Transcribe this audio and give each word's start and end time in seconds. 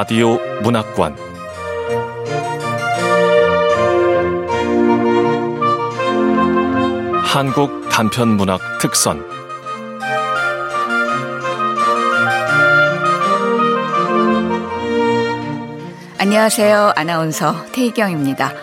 라디오 0.00 0.38
문학관 0.62 1.14
한국 7.22 7.86
단편 7.90 8.28
문학 8.28 8.62
특선 8.80 9.22
안녕하세요. 16.16 16.94
아나운서 16.96 17.66
태희경입니다. 17.72 18.54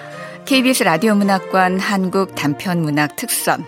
KBS 0.46 0.82
라디오 0.82 1.14
문학관 1.14 1.78
한국 1.78 2.34
단편 2.34 2.82
문학 2.82 3.16
특선 3.16 3.64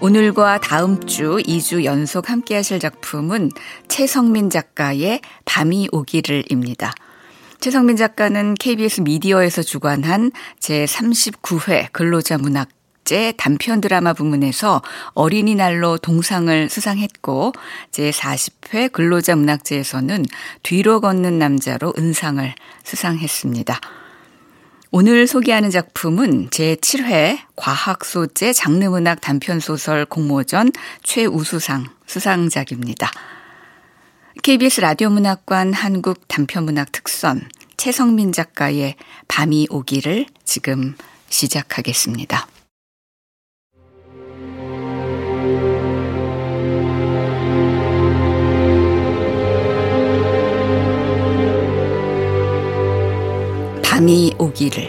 오늘과 0.00 0.58
다음 0.58 0.98
주 1.06 1.36
2주 1.36 1.84
연속 1.84 2.30
함께 2.30 2.56
하실 2.56 2.80
작품은 2.80 3.50
최성민 3.86 4.50
작가의 4.50 5.20
밤이 5.44 5.88
오기를입니다. 5.92 6.92
최성민 7.62 7.94
작가는 7.94 8.54
KBS 8.54 9.02
미디어에서 9.02 9.62
주관한 9.62 10.32
제39회 10.58 11.92
근로자 11.92 12.36
문학 12.36 12.68
제 13.04 13.32
단편 13.36 13.80
드라마 13.80 14.14
부문에서 14.14 14.82
어린이날로 15.14 15.96
동상을 15.98 16.68
수상했고 16.68 17.52
제40회 17.92 18.90
근로자 18.90 19.36
문학제에서는 19.36 20.24
뒤로 20.64 21.00
걷는 21.00 21.38
남자로 21.38 21.94
은상을 21.96 22.52
수상했습니다. 22.82 23.78
오늘 24.90 25.28
소개하는 25.28 25.70
작품은 25.70 26.50
제7회 26.50 27.38
과학소재 27.54 28.54
장르문학 28.54 29.20
단편소설 29.20 30.06
공모전 30.06 30.72
최우수상 31.04 31.86
수상작입니다. 32.08 33.08
KBS 34.42 34.80
라디오 34.80 35.08
문학관 35.08 35.72
한국 35.72 36.26
단편문학 36.26 36.90
특선 36.90 37.42
최성민 37.82 38.30
작가의 38.30 38.94
밤이 39.26 39.66
오기를 39.68 40.26
지금 40.44 40.94
시작하겠습니다. 41.28 42.46
밤이 53.82 54.32
오기를 54.38 54.88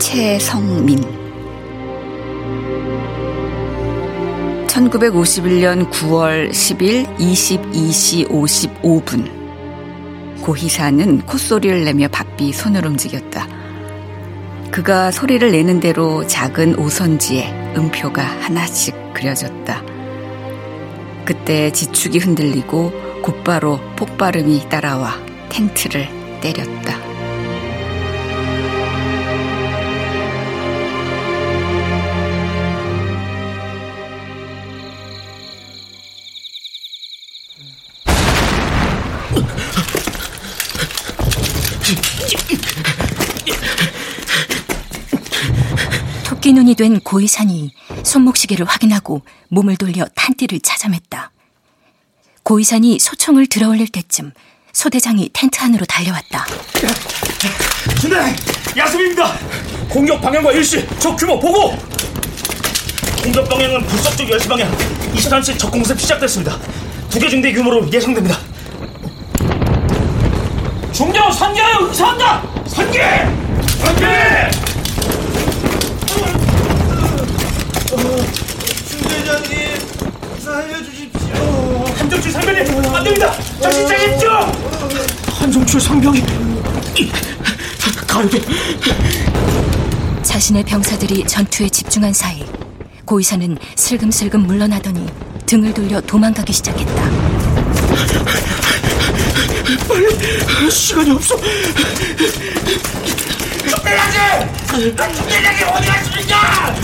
최성민 0.00 1.21
1951년 4.90 5.90
9월 5.90 6.50
10일 6.50 7.06
22시 7.18 8.28
55분 8.28 9.30
고희사는 10.42 11.20
콧소리를 11.20 11.84
내며 11.84 12.08
바삐 12.08 12.52
손을 12.52 12.84
움직였다. 12.86 13.46
그가 14.72 15.10
소리를 15.10 15.52
내는 15.52 15.78
대로 15.80 16.26
작은 16.26 16.78
오선지에 16.78 17.74
음표가 17.76 18.22
하나씩 18.22 18.94
그려졌다. 19.14 19.82
그때 21.24 21.70
지축이 21.70 22.18
흔들리고 22.18 22.92
곧바로 23.22 23.78
폭발음이 23.96 24.68
따라와 24.68 25.14
텐트를 25.48 26.08
때렸다. 26.40 27.01
눈이 46.72 46.74
된 46.76 47.00
고이산이 47.00 47.70
손목시계를 48.02 48.64
확인하고 48.66 49.22
몸을 49.48 49.76
돌려 49.76 50.06
탄띠를 50.14 50.60
찾아맸다. 50.60 51.28
고이산이 52.44 52.98
소총을 52.98 53.46
들어올릴 53.46 53.88
때쯤 53.88 54.32
소대장이 54.72 55.28
텐트 55.34 55.60
안으로 55.60 55.84
달려왔다. 55.84 56.46
준대 58.00 58.16
야습입니다. 58.76 59.34
공격 59.90 60.20
방향과 60.22 60.52
일시 60.52 60.86
적 60.98 61.14
규모 61.16 61.38
보고. 61.38 61.76
공격 63.22 63.48
방향은 63.48 63.86
불서쪽 63.86 64.28
10시 64.30 64.48
방향 64.48 64.70
23시 65.14 65.58
적 65.58 65.70
공습 65.70 66.00
시작됐습니다. 66.00 66.58
두 67.10 67.18
개 67.18 67.28
중대 67.28 67.52
규모로 67.52 67.92
예상됩니다. 67.92 68.38
중령 70.92 71.30
선계하여 71.32 71.86
의사한다. 71.88 72.42
선계. 72.66 73.02
선계. 73.84 74.71
중대장님 78.88 79.78
살려주십시오. 80.38 81.84
한정출 81.98 82.32
상병이 82.32 82.58
안 82.96 83.04
됩니다. 83.04 83.34
정신 83.60 83.86
차십시오. 83.86 84.30
한정출 85.38 85.78
상병이 85.80 86.24
돼. 86.24 86.38
자신의 90.22 90.64
병사들이 90.64 91.26
전투에 91.26 91.68
집중한 91.68 92.14
사이 92.14 92.44
고이사는 93.04 93.58
슬금슬금 93.76 94.40
물러나더니 94.46 95.06
등을 95.44 95.74
돌려 95.74 96.00
도망가기 96.00 96.50
시작했다. 96.52 97.10
빨리 99.86 100.70
시간이 100.70 101.10
없어. 101.10 101.36
중대장님! 103.68 104.48
중대장님 104.70 105.68
어디 105.68 105.86
가십니까? 105.88 106.74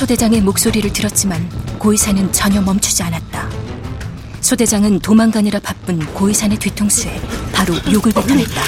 소대장의 0.00 0.40
목소리를 0.40 0.90
들었지만 0.94 1.46
고이사는 1.78 2.32
전혀 2.32 2.58
멈추지 2.62 3.02
않았다. 3.02 3.46
소대장은 4.40 5.00
도망가느라 5.00 5.60
바쁜 5.60 5.98
고이산의 6.14 6.56
뒤통수에 6.58 7.20
바로 7.52 7.74
욕을 7.92 8.10
뱉어냈다. 8.10 8.62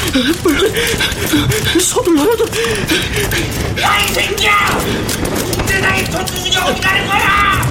서둘러라도 1.80 2.44
야 3.80 3.98
이 3.98 4.08
새끼야! 4.12 4.78
중대장이 5.56 6.04
전투 6.10 6.34
중에 6.50 6.62
어디 6.64 6.80
가는 6.82 7.06
거야? 7.06 7.62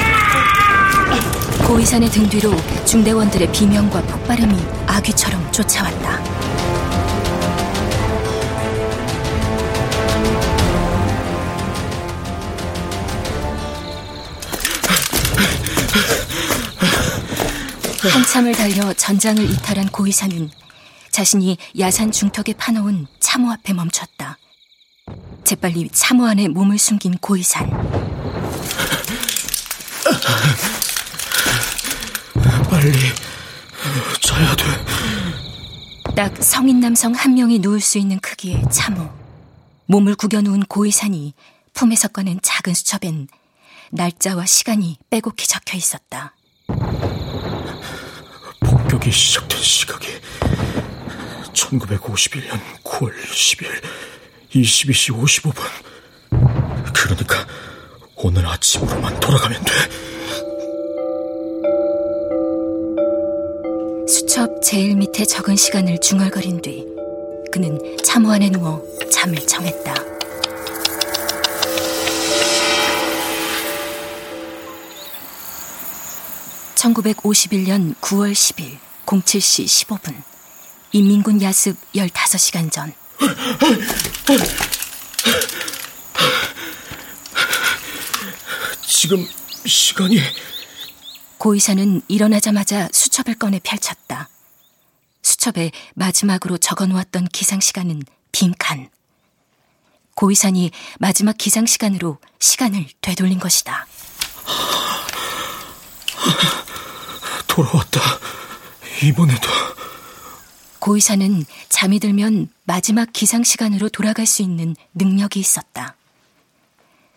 야! 0.00 1.16
고이산의 1.64 2.10
등 2.10 2.28
뒤로 2.28 2.56
중대원들의 2.84 3.52
비명과 3.52 4.02
폭발음이 4.02 4.56
아귀처럼 4.88 5.52
쫓아왔다. 5.52 6.45
한참을 18.10 18.52
달려 18.52 18.92
전장을 18.92 19.42
이탈한 19.50 19.88
고이사는 19.88 20.50
자신이 21.10 21.56
야산 21.78 22.12
중턱에 22.12 22.54
파놓은 22.54 23.06
참호 23.20 23.50
앞에 23.52 23.72
멈췄다. 23.72 24.38
재빨리 25.44 25.88
참호 25.90 26.26
안에 26.26 26.48
몸을 26.48 26.78
숨긴 26.78 27.16
고이산. 27.18 27.70
빨리 32.70 32.92
자야 34.20 34.54
돼. 34.56 34.64
딱 36.14 36.42
성인 36.42 36.80
남성 36.80 37.12
한 37.14 37.34
명이 37.34 37.58
누울 37.60 37.80
수 37.80 37.98
있는 37.98 38.18
크기의 38.20 38.62
참호. 38.70 39.08
몸을 39.86 40.14
구겨 40.16 40.40
놓은 40.42 40.64
고이산이 40.64 41.34
품에서 41.72 42.08
꺼낸 42.08 42.38
작은 42.42 42.74
수첩엔 42.74 43.28
날짜와 43.90 44.46
시간이 44.46 44.98
빼곡히 45.10 45.46
적혀 45.46 45.76
있었다. 45.76 46.34
폭격이 48.86 49.10
시작된 49.10 49.60
시각이 49.60 50.06
1951년 51.52 52.60
9월 52.84 53.12
10일 53.12 53.66
22시 54.50 55.12
55분. 55.12 55.64
그러니까 56.94 57.46
오늘 58.14 58.46
아침으로만 58.46 59.18
돌아가면 59.18 59.64
돼. 59.64 59.72
수첩 64.06 64.62
제일 64.62 64.94
밑에 64.94 65.24
적은 65.24 65.56
시간을 65.56 65.98
중얼거린 66.00 66.62
뒤 66.62 66.86
그는 67.50 67.78
참호 68.04 68.30
안에 68.30 68.50
누워 68.50 68.80
잠을 69.10 69.44
청했다. 69.46 70.15
(1951년 76.94 77.96
9월 78.00 78.32
10일) 78.32 78.78
07시 79.06 79.64
15분 79.64 80.14
인민군 80.92 81.42
야습 81.42 81.76
15시간 81.94 82.70
전 82.70 82.92
지금 88.86 89.26
시간이 89.64 90.20
고의사는 91.38 92.02
일어나자마자 92.08 92.88
수첩을 92.92 93.34
꺼내 93.34 93.60
펼쳤다. 93.62 94.28
수첩에 95.22 95.70
마지막으로 95.94 96.58
적어놓았던 96.58 97.28
기상시간은 97.28 98.02
빈칸. 98.32 98.90
고의산이 100.14 100.70
마지막 100.98 101.36
기상시간으로 101.36 102.18
시간을 102.38 102.86
되돌린 103.00 103.38
것이다. 103.38 103.86
돌아왔다. 107.56 108.00
이번에도. 109.02 109.48
고의사는 110.78 111.44
잠이 111.70 111.98
들면 112.00 112.50
마지막 112.64 113.08
기상 113.14 113.42
시간으로 113.42 113.88
돌아갈 113.88 114.26
수 114.26 114.42
있는 114.42 114.76
능력이 114.94 115.40
있었다. 115.40 115.96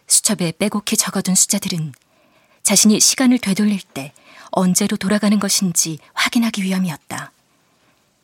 수첩에 0.07 0.53
빼곡히 0.57 0.95
적어둔 0.95 1.36
숫자들은 1.36 1.91
자신이 2.63 3.01
시간을 3.01 3.39
되돌릴 3.39 3.81
때 3.81 4.13
언제로 4.51 4.95
돌아가는 4.95 5.38
것인지 5.39 6.00
확인하기 6.13 6.63
위함이었다. 6.63 7.33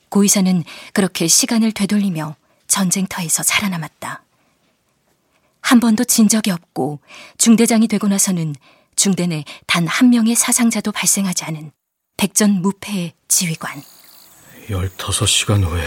고의사는 0.10 0.64
그렇게 0.94 1.28
시간을 1.28 1.74
되돌리며 1.74 2.38
전쟁터에서 2.68 3.44
살아남았다. 3.44 4.24
한 5.62 5.80
번도 5.82 6.06
진 6.06 6.30
적이 6.30 6.52
없고 6.52 7.00
중대장이 7.38 7.88
되고 7.90 8.08
나서는 8.08 8.56
중대 8.96 9.28
내 9.28 9.44
단 9.68 9.86
한 9.88 10.10
명의 10.10 10.34
사상자도 10.36 10.94
발생하지 10.94 11.44
않은 11.44 11.72
백전무패의 12.18 13.14
지휘관. 13.28 13.84
15시간 14.70 15.64
후에 15.64 15.84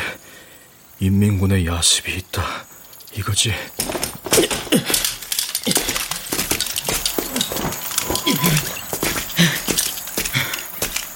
인민군의 1.00 1.66
야습이 1.66 2.14
있다. 2.16 2.64
이거지. 3.14 3.52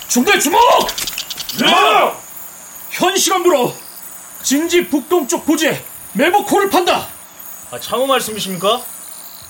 중대 0.08 0.38
주목! 0.38 0.60
네! 1.60 2.12
현 2.90 3.16
시간부로 3.16 3.74
진지 4.42 4.86
북동쪽 4.88 5.46
부지에 5.46 5.82
매복호를 6.12 6.68
판다. 6.70 7.06
아, 7.70 7.80
참호 7.80 8.06
말씀이십니까? 8.06 8.82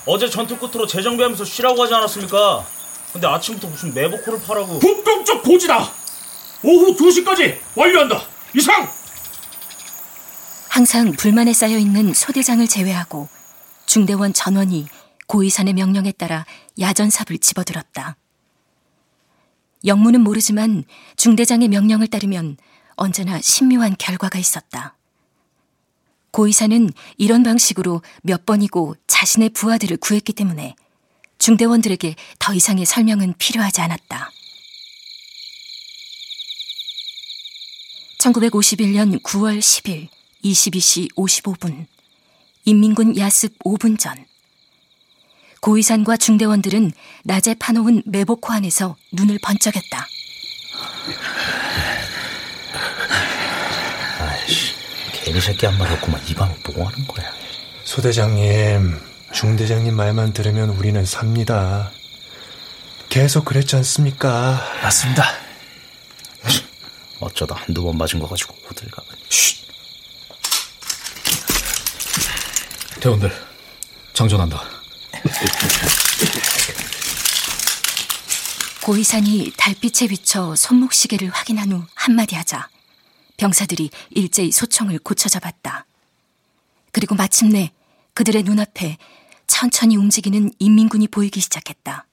어제 0.06 0.28
전투 0.28 0.56
끝으로 0.58 0.86
재정비하면서 0.86 1.44
쉬라고 1.44 1.82
하지 1.82 1.94
않았습니까? 1.94 2.64
근데 3.12 3.26
아침부터 3.26 3.68
무슨 3.68 3.92
매복호를 3.92 4.42
파라고. 4.42 4.78
북동쪽 4.78 5.42
고지다. 5.42 5.90
오후 6.64 6.96
2시까지 6.96 7.58
완료한다. 7.76 8.22
이상! 8.54 8.88
항상 10.68 11.12
불만에 11.12 11.52
쌓여 11.52 11.76
있는 11.76 12.14
소대장을 12.14 12.66
제외하고 12.66 13.28
중대원 13.84 14.32
전원이 14.32 14.86
고의산의 15.26 15.74
명령에 15.74 16.12
따라 16.12 16.46
야전삽을 16.80 17.38
집어들었다. 17.38 18.16
영무는 19.84 20.22
모르지만 20.22 20.84
중대장의 21.16 21.68
명령을 21.68 22.06
따르면 22.06 22.56
언제나 22.94 23.40
신묘한 23.40 23.96
결과가 23.98 24.38
있었다. 24.38 24.96
고의사는 26.30 26.90
이런 27.18 27.42
방식으로 27.42 28.00
몇 28.22 28.46
번이고 28.46 28.96
자신의 29.06 29.50
부하들을 29.50 29.98
구했기 29.98 30.32
때문에 30.32 30.74
중대원들에게 31.42 32.14
더 32.38 32.54
이상의 32.54 32.86
설명은 32.86 33.34
필요하지 33.36 33.80
않았다. 33.80 34.30
1951년 38.18 39.20
9월 39.20 39.58
10일 39.58 40.06
22시 40.44 41.12
55분 41.16 41.86
인민군 42.64 43.18
야습 43.18 43.58
5분 43.64 43.98
전 43.98 44.24
고의산과 45.60 46.16
중대원들은 46.16 46.92
낮에 47.24 47.54
파놓은 47.54 48.04
매복호 48.06 48.52
안에서 48.52 48.94
눈을 49.10 49.40
번쩍였다. 49.42 50.06
아이씨, 54.20 54.74
개미 55.24 55.40
새끼 55.40 55.66
한 55.66 55.76
마리 55.76 55.92
없구만 55.94 56.20
이 56.28 56.34
방을 56.34 56.54
보고 56.62 56.84
하는 56.86 57.04
거야. 57.08 57.32
소대장님, 57.82 59.11
중대장님 59.32 59.94
말만 59.96 60.32
들으면 60.32 60.70
우리는 60.70 61.04
삽니다. 61.04 61.90
계속 63.08 63.44
그랬지 63.44 63.76
않습니까? 63.76 64.60
맞습니다. 64.82 65.24
어쩌다 67.20 67.54
한두 67.54 67.82
번 67.82 67.96
맞은 67.96 68.18
거 68.18 68.28
가지고 68.28 68.54
호들갑은. 68.68 69.08
대원들, 73.00 73.32
장전한다. 74.12 74.62
고의산이 78.82 79.52
달빛에 79.56 80.08
비쳐 80.08 80.54
손목시계를 80.56 81.30
확인한 81.30 81.72
후 81.72 81.84
한마디 81.94 82.34
하자 82.34 82.68
병사들이 83.36 83.90
일제히 84.10 84.52
소총을 84.52 84.98
고쳐 84.98 85.28
잡았다. 85.28 85.86
그리고 86.90 87.14
마침내 87.14 87.72
그들의 88.14 88.42
눈앞에 88.42 88.98
천천히 89.46 89.96
움직이는 89.96 90.50
인민군이 90.58 91.08
보이기 91.08 91.40
시작했다. 91.40 92.06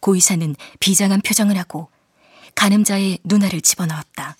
고의사는 0.00 0.56
비장한 0.78 1.20
표정을 1.20 1.58
하고 1.58 1.90
가늠자의 2.54 3.18
누나를 3.24 3.60
집어넣었다. 3.60 4.36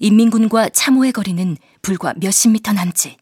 인민군과 0.00 0.70
참호의 0.70 1.12
거리는 1.12 1.56
불과 1.82 2.14
몇십 2.16 2.50
미터 2.52 2.72
남짓. 2.72 3.16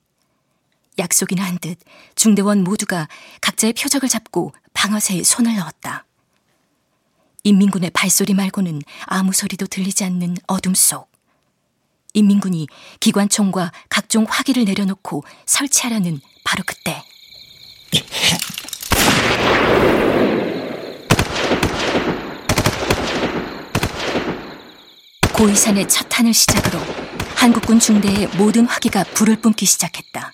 약속이나 0.99 1.45
한 1.45 1.59
듯 1.59 1.79
중대원 2.15 2.65
모두가 2.65 3.09
각자의 3.41 3.75
표적을 3.75 4.09
잡고 4.09 4.53
방어쇠에 4.73 5.23
손을 5.23 5.57
넣었다. 5.57 6.07
인민군의 7.45 7.91
발소리 7.91 8.35
말고는 8.35 8.81
아무 9.05 9.33
소리도 9.33 9.67
들리지 9.67 10.05
않는 10.05 10.37
어둠 10.47 10.75
속. 10.75 11.11
인민군이 12.15 12.67
기관총과 13.01 13.73
각종 13.89 14.27
화기를 14.29 14.65
내려놓고 14.65 15.23
설치하려는 15.45 16.21
바로 16.45 16.65
그때. 16.67 17.03
고이산의 25.33 25.89
첫 25.89 26.09
탄을 26.09 26.33
시작으로 26.33 26.81
한국군 27.35 27.79
중대의 27.79 28.29
모든 28.39 28.65
화기가 28.65 29.05
불을 29.05 29.37
뿜기 29.37 29.67
시작했다. 29.67 30.33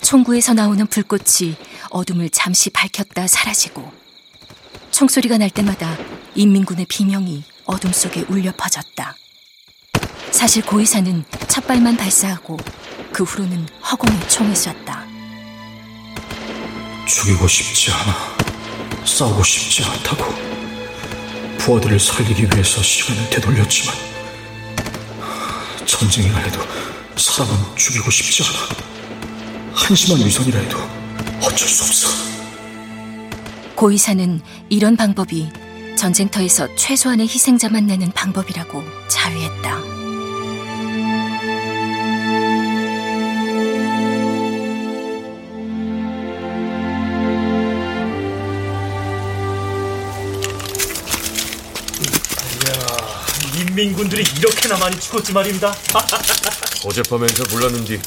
총구에서 0.00 0.54
나오는 0.54 0.86
불꽃이 0.86 1.56
어둠을 1.90 2.30
잠시 2.30 2.70
밝혔다 2.70 3.26
사라지고 3.26 3.92
총소리가 4.92 5.38
날 5.38 5.50
때마다 5.50 5.96
인민군의 6.36 6.86
비명이 6.86 7.42
어둠 7.64 7.92
속에 7.92 8.24
울려 8.28 8.52
퍼졌다. 8.56 9.16
사실 10.30 10.64
고의사는 10.64 11.24
첫 11.48 11.66
발만 11.66 11.96
발사하고 11.96 12.56
그 13.12 13.24
후로는 13.24 13.66
허공에 13.90 14.28
총을 14.28 14.54
쐈다. 14.54 15.15
죽이고 17.06 17.46
싶지 17.46 17.92
않아. 17.92 18.36
싸우고 19.04 19.42
싶지 19.44 19.84
않다고. 19.84 20.34
부하들을 21.58 21.98
살리기 21.98 22.44
위해서 22.52 22.82
시간을 22.82 23.30
되돌렸지만 23.30 23.94
전쟁이라 25.84 26.36
해도 26.38 26.60
사람은 27.16 27.76
죽이고 27.76 28.10
싶지 28.10 28.42
않아. 28.42 28.68
한심한 29.74 30.24
위선이라 30.26 30.58
해도 30.58 30.78
어쩔 31.40 31.68
수 31.68 31.84
없어. 31.84 32.08
고의사는 33.74 34.40
이런 34.68 34.96
방법이 34.96 35.48
전쟁터에서 35.96 36.74
최소한의 36.76 37.26
희생자만 37.26 37.86
내는 37.86 38.10
방법이라고 38.12 38.82
자위했다. 39.08 40.05
군들이 53.96 54.22
이렇게나 54.38 54.76
많이 54.78 54.98
죽었지 55.00 55.32
말입니다. 55.32 55.72
어젯밤엔 56.86 57.28
잘 57.28 57.46
몰랐는데 57.52 57.98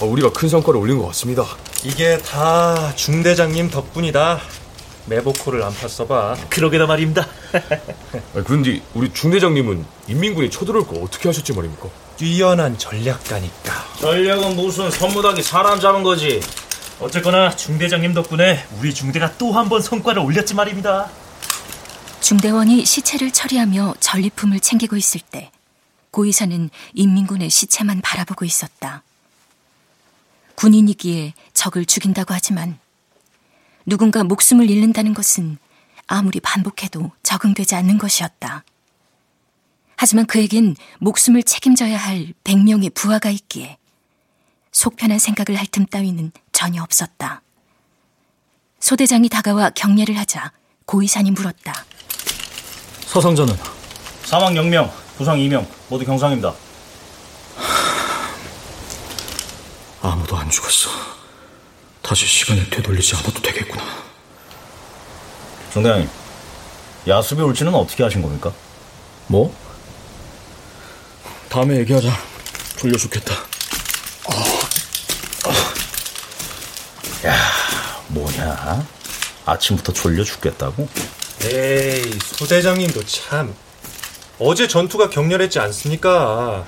어, 0.00 0.06
우리가 0.06 0.30
큰 0.32 0.48
성과를 0.48 0.80
올린 0.80 0.98
것 0.98 1.06
같습니다. 1.08 1.44
이게 1.84 2.18
다 2.18 2.92
중대장님 2.96 3.70
덕분이다. 3.70 4.40
매복호를 5.06 5.62
안 5.62 5.72
팠어봐. 5.74 6.36
그러게나 6.48 6.86
말입니다. 6.86 7.28
아, 7.52 8.42
그런데 8.44 8.80
우리 8.94 9.12
중대장님은 9.12 9.84
인민군이 10.08 10.50
쳐들어올 10.50 10.86
거 10.86 10.96
어떻게 11.00 11.28
하셨지 11.28 11.52
말입니까? 11.52 11.88
뛰어난 12.16 12.78
전략가니까. 12.78 13.84
전략은 14.00 14.56
무슨 14.56 14.90
선무닥이 14.90 15.42
사람 15.42 15.78
잡은 15.78 16.02
거지. 16.02 16.40
어쨌거나 17.00 17.54
중대장님 17.54 18.14
덕분에 18.14 18.64
우리 18.80 18.94
중대가 18.94 19.30
또 19.36 19.52
한 19.52 19.68
번 19.68 19.82
성과를 19.82 20.22
올렸지 20.22 20.54
말입니다. 20.54 21.10
중대원이 22.24 22.86
시체를 22.86 23.30
처리하며 23.30 23.96
전리품을 24.00 24.60
챙기고 24.60 24.96
있을 24.96 25.20
때 25.20 25.52
고의사는 26.10 26.70
인민군의 26.94 27.50
시체만 27.50 28.00
바라보고 28.00 28.46
있었다. 28.46 29.02
군인이기에 30.54 31.34
적을 31.52 31.84
죽인다고 31.84 32.32
하지만 32.32 32.78
누군가 33.84 34.24
목숨을 34.24 34.70
잃는다는 34.70 35.12
것은 35.12 35.58
아무리 36.06 36.40
반복해도 36.40 37.12
적응되지 37.22 37.74
않는 37.74 37.98
것이었다. 37.98 38.64
하지만 39.96 40.24
그에겐 40.24 40.76
목숨을 41.00 41.42
책임져야 41.42 41.98
할 41.98 42.32
100명의 42.42 42.94
부하가 42.94 43.28
있기에 43.28 43.76
속편한 44.72 45.18
생각을 45.18 45.58
할 45.58 45.66
틈 45.66 45.84
따위는 45.84 46.32
전혀 46.52 46.82
없었다. 46.82 47.42
소대장이 48.80 49.28
다가와 49.28 49.70
경례를 49.70 50.16
하자 50.16 50.52
고이산이 50.86 51.30
물었다. 51.32 51.84
사상자는? 53.14 53.56
사망 54.24 54.54
0명, 54.54 54.90
부상 55.16 55.38
2명, 55.38 55.64
모두 55.88 56.04
경상입니다. 56.04 56.52
아무도 60.02 60.36
안 60.36 60.50
죽었어. 60.50 60.90
다시 62.02 62.26
시간을 62.26 62.68
되돌리지 62.70 63.14
않아도 63.14 63.40
되겠구나. 63.40 63.84
중대장님, 65.72 66.10
야습이 67.06 67.40
올지는 67.40 67.72
어떻게 67.76 68.02
하신 68.02 68.20
겁니까? 68.20 68.52
뭐? 69.28 69.54
다음에 71.48 71.76
얘기하자. 71.76 72.08
졸려 72.78 72.98
죽겠다. 72.98 73.32
야, 77.26 77.36
뭐냐? 78.08 78.84
아침부터 79.46 79.92
졸려 79.92 80.24
죽겠다고? 80.24 80.88
에이, 81.42 82.18
소대장님도 82.22 83.04
참. 83.04 83.54
어제 84.38 84.66
전투가 84.66 85.10
격렬했지 85.10 85.58
않습니까? 85.60 86.64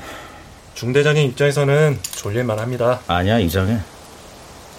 중대장님 0.74 1.30
입장에서는 1.30 1.98
졸릴만 2.02 2.58
합니다. 2.58 3.00
아니야, 3.06 3.38
이상해. 3.38 3.78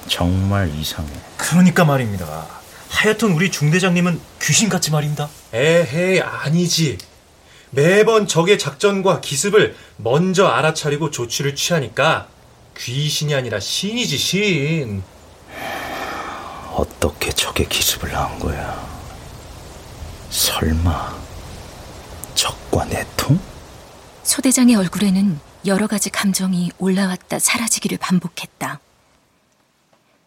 정말 0.08 0.70
이상해. 0.76 1.10
그러니까 1.38 1.84
말입니다. 1.84 2.46
하여튼 2.90 3.32
우리 3.34 3.52
중대장님은 3.52 4.20
귀신같이 4.42 4.92
말입니다. 4.92 5.30
에헤이, 5.54 6.22
아니지. 6.22 6.98
매번 7.72 8.28
적의 8.28 8.58
작전과 8.58 9.20
기습을 9.20 9.76
먼저 9.98 10.48
알아차리고 10.48 11.12
조치를 11.12 11.56
취하니까 11.56 12.28
귀신이 12.78 13.34
아니라 13.36 13.60
신이지, 13.60 14.18
신. 14.18 15.04
어떻게 16.74 17.32
적의 17.32 17.68
기습을 17.68 18.16
한 18.16 18.40
거야? 18.40 18.97
설마 20.30 21.16
적과 22.36 22.86
내통? 22.86 23.40
소대장의 24.24 24.76
얼굴에는 24.76 25.40
여러 25.66 25.88
가지 25.88 26.10
감정이 26.10 26.72
올라왔다 26.78 27.40
사라지기를 27.40 27.98
반복했다. 27.98 28.80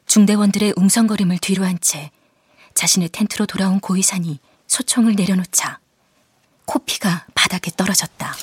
중대원들의 0.07 0.75
웅성거림을 0.77 1.39
뒤로 1.39 1.65
한 1.65 1.79
채 1.81 2.11
자신의 2.75 3.11
텐트로 3.11 3.47
돌아온 3.47 3.81
고이산이 3.81 4.39
소총을 4.67 5.15
내려놓자 5.17 5.79
코피가 6.67 7.27
바닥에 7.35 7.71
떨어졌다. 7.77 8.35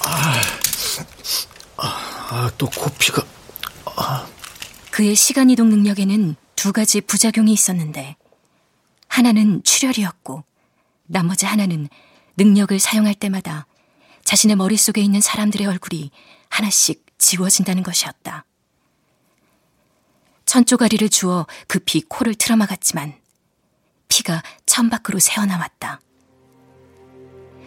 아, 0.00 0.40
아, 1.76 2.50
또 2.56 2.68
코피가. 2.70 3.22
아. 3.96 4.26
그의 4.90 5.16
시간 5.16 5.50
이동 5.50 5.68
능력에는 5.70 6.36
두 6.54 6.72
가지 6.72 7.00
부작용이 7.00 7.52
있었는데 7.52 8.16
하나는 9.14 9.62
출혈이었고 9.62 10.42
나머지 11.06 11.46
하나는 11.46 11.88
능력을 12.36 12.76
사용할 12.80 13.14
때마다 13.14 13.68
자신의 14.24 14.56
머릿속에 14.56 15.00
있는 15.00 15.20
사람들의 15.20 15.64
얼굴이 15.68 16.10
하나씩 16.48 17.06
지워진다는 17.18 17.84
것이었다. 17.84 18.44
천조가리를 20.46 21.08
주어 21.10 21.46
급히 21.68 22.00
코를 22.00 22.34
틀어막았지만 22.34 23.14
피가 24.08 24.42
천 24.66 24.90
밖으로 24.90 25.20
새어나왔다. 25.20 26.00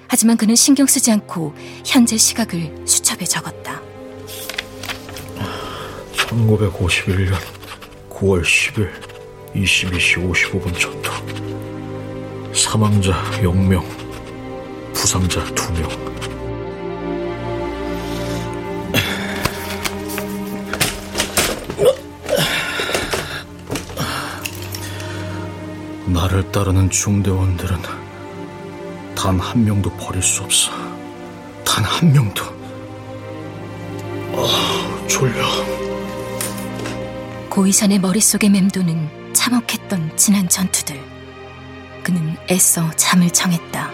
하지만 0.10 0.36
그는 0.36 0.54
신경 0.56 0.86
쓰지 0.86 1.14
않고 1.14 1.56
현재 1.86 2.18
시각을 2.18 2.86
수첩에 2.86 3.24
적었다. 3.24 3.82
1951년 6.14 7.40
9월 8.10 8.44
10일 8.44 9.07
22시 9.64 10.30
55분 10.30 10.80
전투. 10.80 11.12
사망자 12.54 13.12
0명, 13.42 13.84
부상자 14.94 15.44
2명. 15.46 16.08
나를 26.08 26.52
따르는 26.52 26.90
중대원들은 26.90 27.78
단 29.16 29.40
한 29.40 29.64
명도 29.66 29.90
버릴 29.92 30.22
수 30.22 30.44
없어. 30.44 30.72
단 31.66 31.84
한 31.84 32.12
명도. 32.12 32.44
아, 34.34 35.08
졸려. 35.08 35.44
고이산의 37.50 38.00
머릿속에 38.00 38.50
맴도는 38.50 39.17
참혹했던 39.48 40.18
지난 40.18 40.50
전투들. 40.50 41.02
그는 42.04 42.36
애써 42.52 42.92
잠을 42.98 43.30
청했다. 43.30 43.92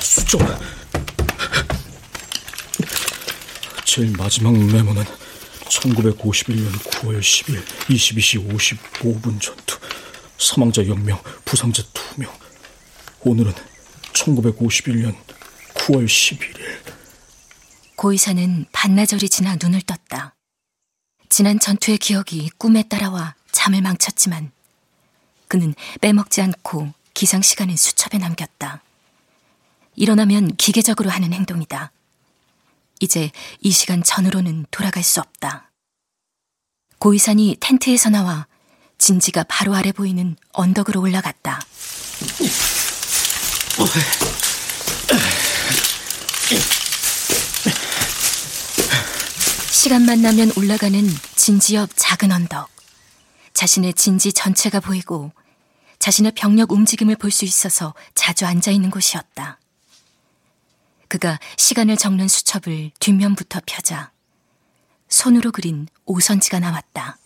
수정. 0.00 0.40
제일 3.84 4.12
마지막 4.16 4.52
메모는 4.52 5.04
1951년 5.68 6.72
9월 6.72 7.20
10일 7.20 7.62
22시 7.88 8.48
55분 8.48 9.40
전투. 9.40 9.78
사망자 10.38 10.82
0명, 10.82 11.22
부상자 11.44 11.84
2명. 12.12 12.30
오늘은 13.22 13.52
1951년 14.12 15.16
9월 15.74 16.06
11일. 16.06 16.92
고이사는 17.96 18.66
반나절이 18.72 19.28
지나 19.28 19.56
눈을 19.60 19.80
떴다. 19.82 20.34
지난 21.28 21.58
전투의 21.58 21.98
기억이 21.98 22.50
꿈에 22.58 22.82
따라와 22.82 23.34
잠을 23.52 23.80
망쳤지만 23.80 24.50
그는 25.48 25.74
빼먹지 26.00 26.42
않고 26.42 26.92
기상 27.14 27.42
시간은 27.42 27.76
수첩에 27.76 28.18
남겼다. 28.18 28.82
일어나면 29.94 30.56
기계적으로 30.56 31.10
하는 31.10 31.32
행동이다. 31.32 31.92
이제 33.00 33.30
이 33.60 33.70
시간 33.70 34.02
전으로는 34.02 34.66
돌아갈 34.70 35.02
수 35.02 35.20
없다. 35.20 35.70
고이산이 36.98 37.56
텐트에서 37.60 38.10
나와 38.10 38.46
진지가 38.98 39.44
바로 39.48 39.74
아래 39.74 39.90
보이는 39.90 40.36
언덕으로 40.52 41.00
올라갔다. 41.00 41.60
시간만 49.70 50.22
나면 50.22 50.52
올라가는 50.56 51.04
진지 51.36 51.74
옆 51.74 51.90
작은 51.96 52.30
언덕. 52.32 52.68
자신의 53.54 53.94
진지 53.94 54.32
전체가 54.32 54.80
보이고 54.80 55.32
자신의 55.98 56.32
병력 56.34 56.72
움직임을 56.72 57.16
볼 57.16 57.30
수 57.30 57.44
있어서 57.44 57.94
자주 58.14 58.46
앉아 58.46 58.70
있는 58.70 58.90
곳이었다. 58.90 59.58
그가 61.08 61.38
시간을 61.56 61.96
적는 61.96 62.26
수첩을 62.28 62.90
뒷면부터 62.98 63.60
펴자 63.66 64.12
손으로 65.08 65.52
그린 65.52 65.86
오선지가 66.06 66.58
나왔다. 66.60 67.18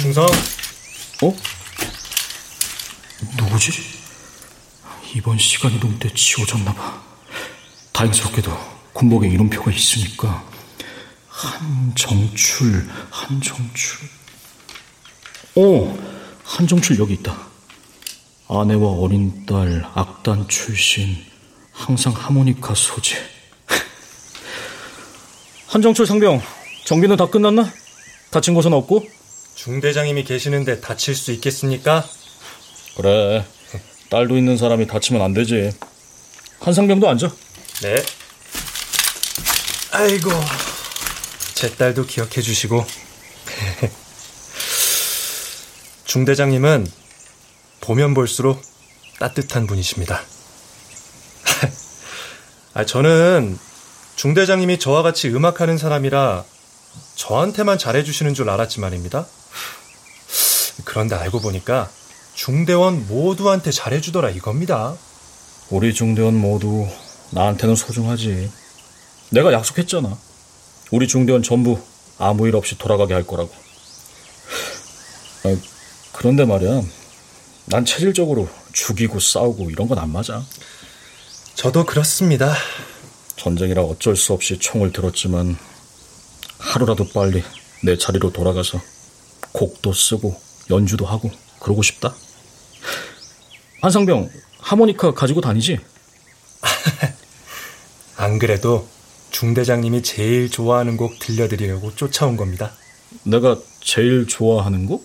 중성. 0.00 0.26
어? 1.22 1.36
누구지? 3.36 3.72
이번 5.14 5.38
시간이 5.38 5.80
동 5.80 5.98
때 5.98 6.08
지워졌나 6.14 6.72
봐. 6.74 7.02
다행스럽게도 7.92 8.56
군복에 8.92 9.28
이름표가 9.28 9.70
있으니까 9.72 10.44
한 11.28 11.92
정출, 11.96 12.88
한 13.10 13.40
정출. 13.40 14.08
어, 15.56 15.98
한 16.44 16.66
정출 16.68 16.98
여기 17.00 17.14
있다. 17.14 17.36
아내와 18.48 18.90
어린 18.90 19.44
딸, 19.46 19.84
악단 19.94 20.48
출신, 20.48 21.24
항상 21.82 22.12
하모니카 22.12 22.74
소재. 22.76 23.16
한정철 25.66 26.06
상병, 26.06 26.40
정비는 26.84 27.16
다 27.16 27.26
끝났나? 27.26 27.72
다친 28.30 28.54
곳은 28.54 28.72
없고? 28.72 29.04
중대장님이 29.56 30.22
계시는데 30.22 30.80
다칠 30.80 31.16
수 31.16 31.32
있겠습니까? 31.32 32.06
그래. 32.96 33.44
딸도 34.10 34.36
있는 34.36 34.56
사람이 34.56 34.86
다치면 34.86 35.22
안 35.22 35.34
되지. 35.34 35.72
한 36.60 36.72
상병도 36.72 37.08
앉아. 37.08 37.32
네. 37.82 37.96
아이고, 39.90 40.30
제 41.54 41.74
딸도 41.74 42.06
기억해 42.06 42.42
주시고. 42.42 42.86
중대장님은 46.06 46.86
보면 47.80 48.14
볼수록 48.14 48.62
따뜻한 49.18 49.66
분이십니다. 49.66 50.22
아, 52.74 52.84
저는 52.84 53.58
중대장님이 54.16 54.78
저와 54.78 55.02
같이 55.02 55.28
음악하는 55.28 55.78
사람이라 55.78 56.44
저한테만 57.16 57.78
잘해주시는 57.78 58.34
줄 58.34 58.48
알았지 58.50 58.80
말입니다. 58.80 59.26
그런데 60.84 61.14
알고 61.14 61.40
보니까 61.40 61.90
중대원 62.34 63.06
모두한테 63.08 63.70
잘해주더라 63.70 64.30
이겁니다. 64.30 64.94
우리 65.70 65.94
중대원 65.94 66.34
모두 66.34 66.86
나한테는 67.30 67.74
소중하지. 67.76 68.50
내가 69.30 69.52
약속했잖아. 69.52 70.16
우리 70.90 71.08
중대원 71.08 71.42
전부 71.42 71.78
아무 72.18 72.46
일 72.46 72.56
없이 72.56 72.76
돌아가게 72.76 73.14
할 73.14 73.26
거라고. 73.26 73.50
아, 75.44 75.56
그런데 76.12 76.44
말이야. 76.44 76.82
난 77.66 77.84
체질적으로 77.84 78.48
죽이고 78.72 79.18
싸우고 79.20 79.70
이런 79.70 79.88
건 79.88 79.98
안 79.98 80.10
맞아. 80.10 80.42
저도 81.54 81.84
그렇습니다. 81.84 82.54
전쟁이라 83.36 83.82
어쩔 83.82 84.16
수 84.16 84.32
없이 84.32 84.58
총을 84.58 84.92
들었지만 84.92 85.56
하루라도 86.58 87.06
빨리 87.08 87.42
내 87.82 87.96
자리로 87.96 88.32
돌아가서 88.32 88.80
곡도 89.52 89.92
쓰고 89.92 90.40
연주도 90.70 91.04
하고 91.06 91.30
그러고 91.60 91.82
싶다. 91.82 92.14
한상병 93.80 94.30
하모니카 94.58 95.12
가지고 95.14 95.40
다니지? 95.40 95.78
안 98.16 98.38
그래도 98.38 98.88
중대장님이 99.30 100.02
제일 100.02 100.50
좋아하는 100.50 100.96
곡 100.96 101.18
들려드리려고 101.18 101.94
쫓아온 101.96 102.36
겁니다. 102.36 102.72
내가 103.24 103.58
제일 103.80 104.26
좋아하는 104.26 104.86
곡? 104.86 105.04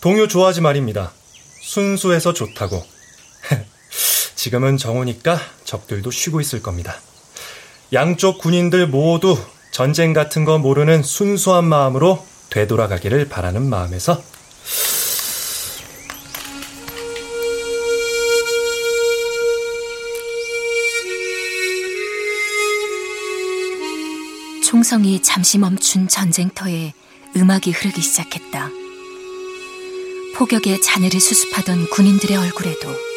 동요 0.00 0.26
좋아하지 0.28 0.60
말입니다. 0.60 1.12
순수해서 1.60 2.32
좋다고. 2.32 2.82
지금은 4.38 4.76
정오니까 4.76 5.36
적들도 5.64 6.12
쉬고 6.12 6.40
있을 6.40 6.62
겁니다. 6.62 6.94
양쪽 7.92 8.38
군인들 8.38 8.86
모두 8.86 9.36
전쟁 9.72 10.12
같은 10.12 10.44
거 10.44 10.58
모르는 10.58 11.02
순수한 11.02 11.64
마음으로 11.64 12.24
되돌아가기를 12.50 13.28
바라는 13.28 13.68
마음에서 13.68 14.22
총성이 24.64 25.20
잠시 25.20 25.58
멈춘 25.58 26.06
전쟁터에 26.06 26.92
음악이 27.36 27.72
흐르기 27.72 28.00
시작했다. 28.00 28.70
폭격의 30.36 30.80
잔해를 30.80 31.18
수습하던 31.18 31.90
군인들의 31.90 32.36
얼굴에도 32.36 33.07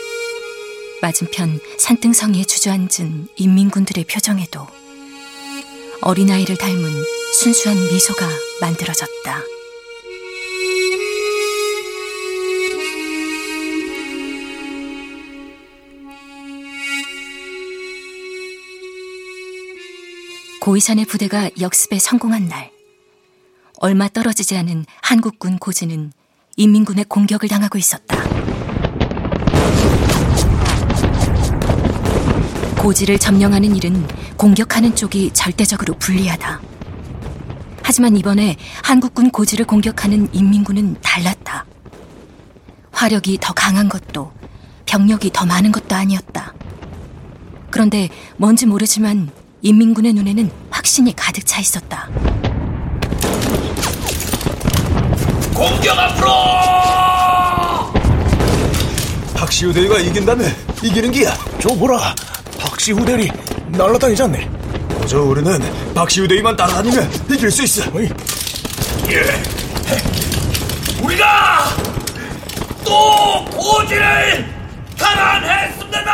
맞은편 1.01 1.59
산등성이에 1.79 2.43
주저앉은 2.43 3.29
인민군들의 3.35 4.05
표정에도 4.05 4.67
어린아이를 6.01 6.57
닮은 6.57 7.03
순수한 7.33 7.77
미소가 7.77 8.27
만들어졌다. 8.61 9.41
고이산의 20.61 21.05
부대가 21.05 21.49
역습에 21.59 21.97
성공한 21.97 22.47
날, 22.47 22.71
얼마 23.77 24.07
떨어지지 24.07 24.55
않은 24.57 24.85
한국군 25.01 25.57
고지는 25.57 26.13
인민군의 26.55 27.05
공격을 27.05 27.49
당하고 27.49 27.79
있었다. 27.79 28.30
고지를 32.81 33.19
점령하는 33.19 33.75
일은 33.75 34.07
공격하는 34.37 34.95
쪽이 34.95 35.29
절대적으로 35.33 35.93
불리하다. 35.99 36.59
하지만 37.83 38.17
이번에 38.17 38.57
한국군 38.81 39.29
고지를 39.29 39.65
공격하는 39.65 40.29
인민군은 40.33 40.95
달랐다. 40.99 41.65
화력이 42.91 43.37
더 43.39 43.53
강한 43.53 43.87
것도 43.87 44.31
병력이 44.87 45.29
더 45.31 45.45
많은 45.45 45.71
것도 45.71 45.93
아니었다. 45.93 46.55
그런데 47.69 48.09
뭔지 48.37 48.65
모르지만 48.65 49.29
인민군의 49.61 50.13
눈에는 50.13 50.49
확신이 50.71 51.15
가득 51.15 51.45
차 51.45 51.61
있었다. 51.61 52.09
공격 55.53 55.99
앞으로! 55.99 56.31
박시우 59.35 59.71
대위가 59.71 59.99
이긴다며 59.99 60.45
이기는 60.81 61.11
기야. 61.11 61.37
저 61.59 61.69
보라. 61.69 62.15
박시우 62.61 63.03
대리 63.05 63.29
날라다니지 63.69 64.23
않네. 64.23 64.49
그저 65.01 65.21
우리는 65.21 65.59
박시우 65.93 66.27
대위만 66.27 66.55
따라다니면 66.55 67.11
이길 67.31 67.49
수 67.51 67.63
있어. 67.63 67.91
어이. 67.91 68.07
예. 69.09 69.43
우리가 71.03 71.75
또 72.85 73.43
고지를 73.45 74.47
탈환했습니다! 74.97 76.11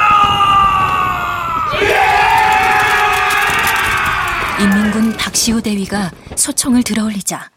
인민군 4.62 5.14
박시우 5.18 5.62
대위가 5.62 6.12
소총을 6.36 6.84
들어올리자 6.84 7.52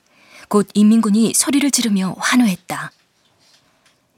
곧 0.48 0.66
인민군이 0.74 1.33
소리를 1.35 1.70
지르며 1.70 2.16
환호했다. 2.18 2.90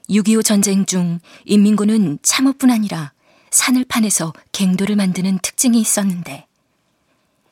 6.25 0.09 0.43
전쟁 0.43 0.85
중 0.85 1.19
인민군은 1.45 2.17
참호뿐 2.23 2.71
아니라 2.71 3.12
산을 3.53 3.85
파내서 3.87 4.33
갱도를 4.51 4.95
만드는 4.95 5.37
특징이 5.39 5.79
있었는데 5.79 6.47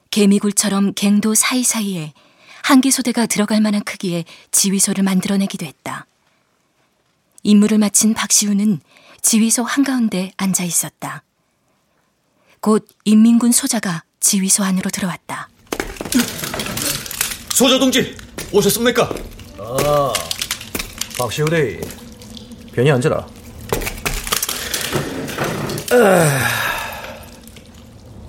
개미굴처럼 0.10 0.94
갱도 0.96 1.36
사이사이에 1.36 2.14
한기소대가 2.64 3.28
들어갈 3.28 3.62
만한 3.62 3.84
크기의 3.84 4.26
지휘소를 4.52 5.04
만들어내기도 5.04 5.66
했다. 5.66 6.08
임무를 7.44 7.78
마친 7.78 8.16
박시우는 8.16 8.82
지휘소 9.22 9.64
한가운데 9.64 10.32
앉아 10.38 10.64
있었다. 10.64 11.24
곧 12.60 12.88
인민군 13.06 13.52
소자가 13.52 14.04
지휘소 14.20 14.64
안으로 14.64 14.90
들어왔다. 14.90 15.50
소자 17.54 17.78
동지 17.78 18.18
오셨습니까? 18.52 19.14
아, 19.60 20.14
박시우 21.18 21.48
대위. 21.50 21.80
편히 22.74 22.90
앉아라. 22.90 23.41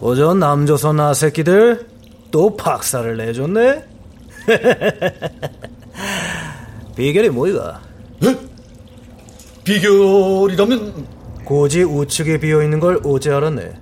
오전 0.01 0.41
남조선 0.41 0.99
아새끼들 0.99 1.87
또 2.31 2.57
박살을 2.57 3.19
내줬네? 3.19 3.85
비결이 6.97 7.31
뭐이가? 7.31 7.83
비결이라면 9.65 11.07
고지 11.45 11.85
우측에 11.85 12.41
비어있는 12.41 12.81
걸 12.81 13.01
어제 13.05 13.31
알았네 13.31 13.81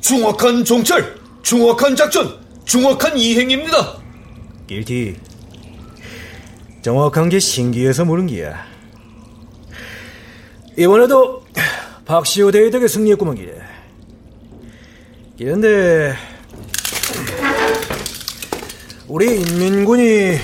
중확한 0.00 0.64
정찰, 0.64 1.14
중확한 1.42 1.96
작전, 1.96 2.38
중확한 2.64 3.16
이행입니다. 3.16 3.98
길티 4.66 5.16
정확한 6.82 7.28
게 7.28 7.38
신기해서 7.38 8.04
모른 8.04 8.26
기야 8.26 8.71
이번에도 10.76 11.42
박시호 12.04 12.50
대회 12.50 12.70
덕에 12.70 12.88
승리했구만 12.88 13.34
기래 13.36 13.52
그런데 15.38 16.14
우리 19.08 19.40
인민군이 19.40 20.36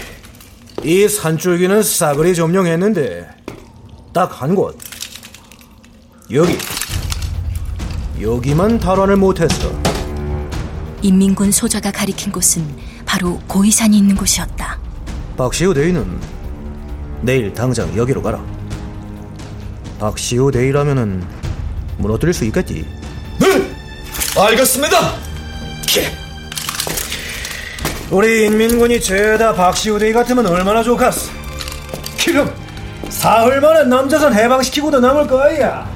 이 0.85 1.09
산줄기는 1.09 1.83
싸그리 1.83 2.35
점령했는데 2.35 3.29
딱 4.13 4.43
한 4.43 4.55
곳. 4.55 4.77
여기. 6.33 6.59
여기만 8.21 8.79
탈환을 8.81 9.17
못했어. 9.17 9.71
인민군 11.03 11.53
소자가 11.53 11.91
가리킨 11.93 12.33
곳은 12.33 12.65
바로 13.07 13.39
고이산이 13.47 13.97
있는 13.97 14.17
곳이었다. 14.17 14.79
박시호 15.37 15.73
대위는 15.75 16.19
내일 17.23 17.53
당장 17.55 17.97
여기로 17.97 18.23
가라 18.23 18.45
박시호 19.99 20.51
대위라면은 20.51 21.25
무너뜨릴 21.99 22.33
수 22.33 22.45
있겠지? 22.45 22.87
네, 23.41 23.71
알겠습니다. 24.41 25.15
우리 28.11 28.47
인민군이 28.47 29.01
죄다 29.01 29.53
박시호 29.53 29.99
대위 29.99 30.13
같으면 30.13 30.47
얼마나 30.47 30.83
좋겠어? 30.83 31.31
지금 32.19 32.51
사흘 33.11 33.61
만에 33.61 33.85
남자선 33.85 34.33
해방시키고도 34.35 35.01
남을 35.01 35.27
거야. 35.27 35.89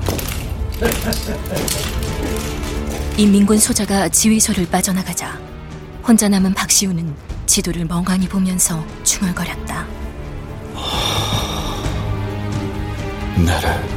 인민군 3.17 3.59
소자가 3.59 4.09
지휘소를 4.09 4.67
빠져나가자 4.69 5.39
혼자 6.07 6.29
남은 6.29 6.55
박시우는 6.55 7.15
지도를 7.47 7.85
멍하니 7.85 8.29
보면서 8.29 8.85
중얼거렸다. 9.05 9.87
나를 13.47 13.92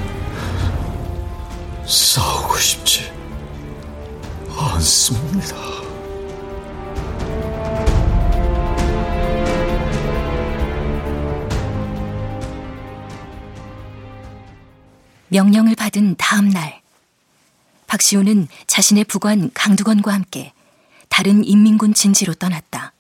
싸우고 1.88 2.58
싶지 2.58 3.12
않습니다. 4.58 5.56
명령을 15.28 15.76
받은 15.76 16.16
다음 16.18 16.50
날, 16.50 16.82
박시우는 17.88 18.48
자신의 18.68 19.04
부관 19.04 19.52
강두건과 19.54 20.14
함께 20.14 20.54
다른 21.10 21.44
인민군 21.44 21.94
진지로 21.94 22.34
떠났다. 22.34 22.94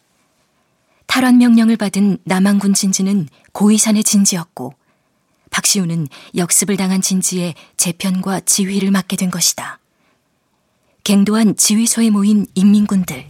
탈환 1.07 1.37
명령을 1.37 1.77
받은 1.77 2.17
남한군 2.25 2.73
진지는 2.73 3.29
고이산의 3.53 4.03
진지였고, 4.03 4.73
박시우는 5.55 6.09
역습을 6.35 6.75
당한 6.75 7.01
진지의 7.01 7.55
재편과 7.77 8.41
지휘를 8.41 8.91
맡게 8.91 9.15
된 9.15 9.31
것이다. 9.31 9.79
갱도한 11.05 11.55
지휘소에 11.55 12.09
모인 12.09 12.45
인민군들. 12.55 13.25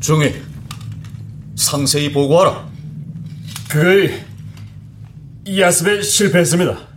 중위, 0.00 0.32
상세히 1.54 2.10
보고하라. 2.12 2.66
그 3.68 4.22
야습에 5.46 6.00
실패했습니다. 6.00 6.88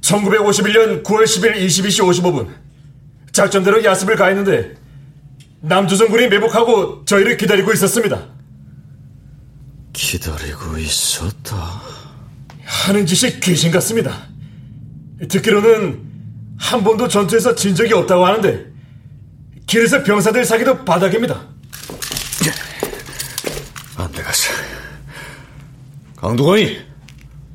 1951년 0.00 1.04
9월 1.04 1.22
10일 1.22 1.56
22시 1.66 2.02
55분 2.04 2.52
작전대로 3.30 3.84
야습을 3.84 4.16
가했는데 4.16 4.74
남조선군이 5.60 6.28
매복하고 6.28 7.04
저희를 7.04 7.36
기다리고 7.36 7.72
있었습니다. 7.72 8.26
기다리고 9.92 10.78
있었다. 10.78 11.95
하는 12.66 13.06
짓이 13.06 13.38
귀신 13.40 13.70
같습니다. 13.70 14.26
듣기로는 15.28 16.02
한 16.58 16.82
번도 16.82 17.08
전투에서 17.08 17.54
진 17.54 17.74
적이 17.74 17.94
없다고 17.94 18.26
하는데 18.26 18.66
길에서 19.66 20.02
병사들 20.02 20.44
사기도 20.44 20.84
바닥입니다. 20.84 21.48
안 23.96 24.12
되겠어. 24.12 24.52
강두건이 26.16 26.78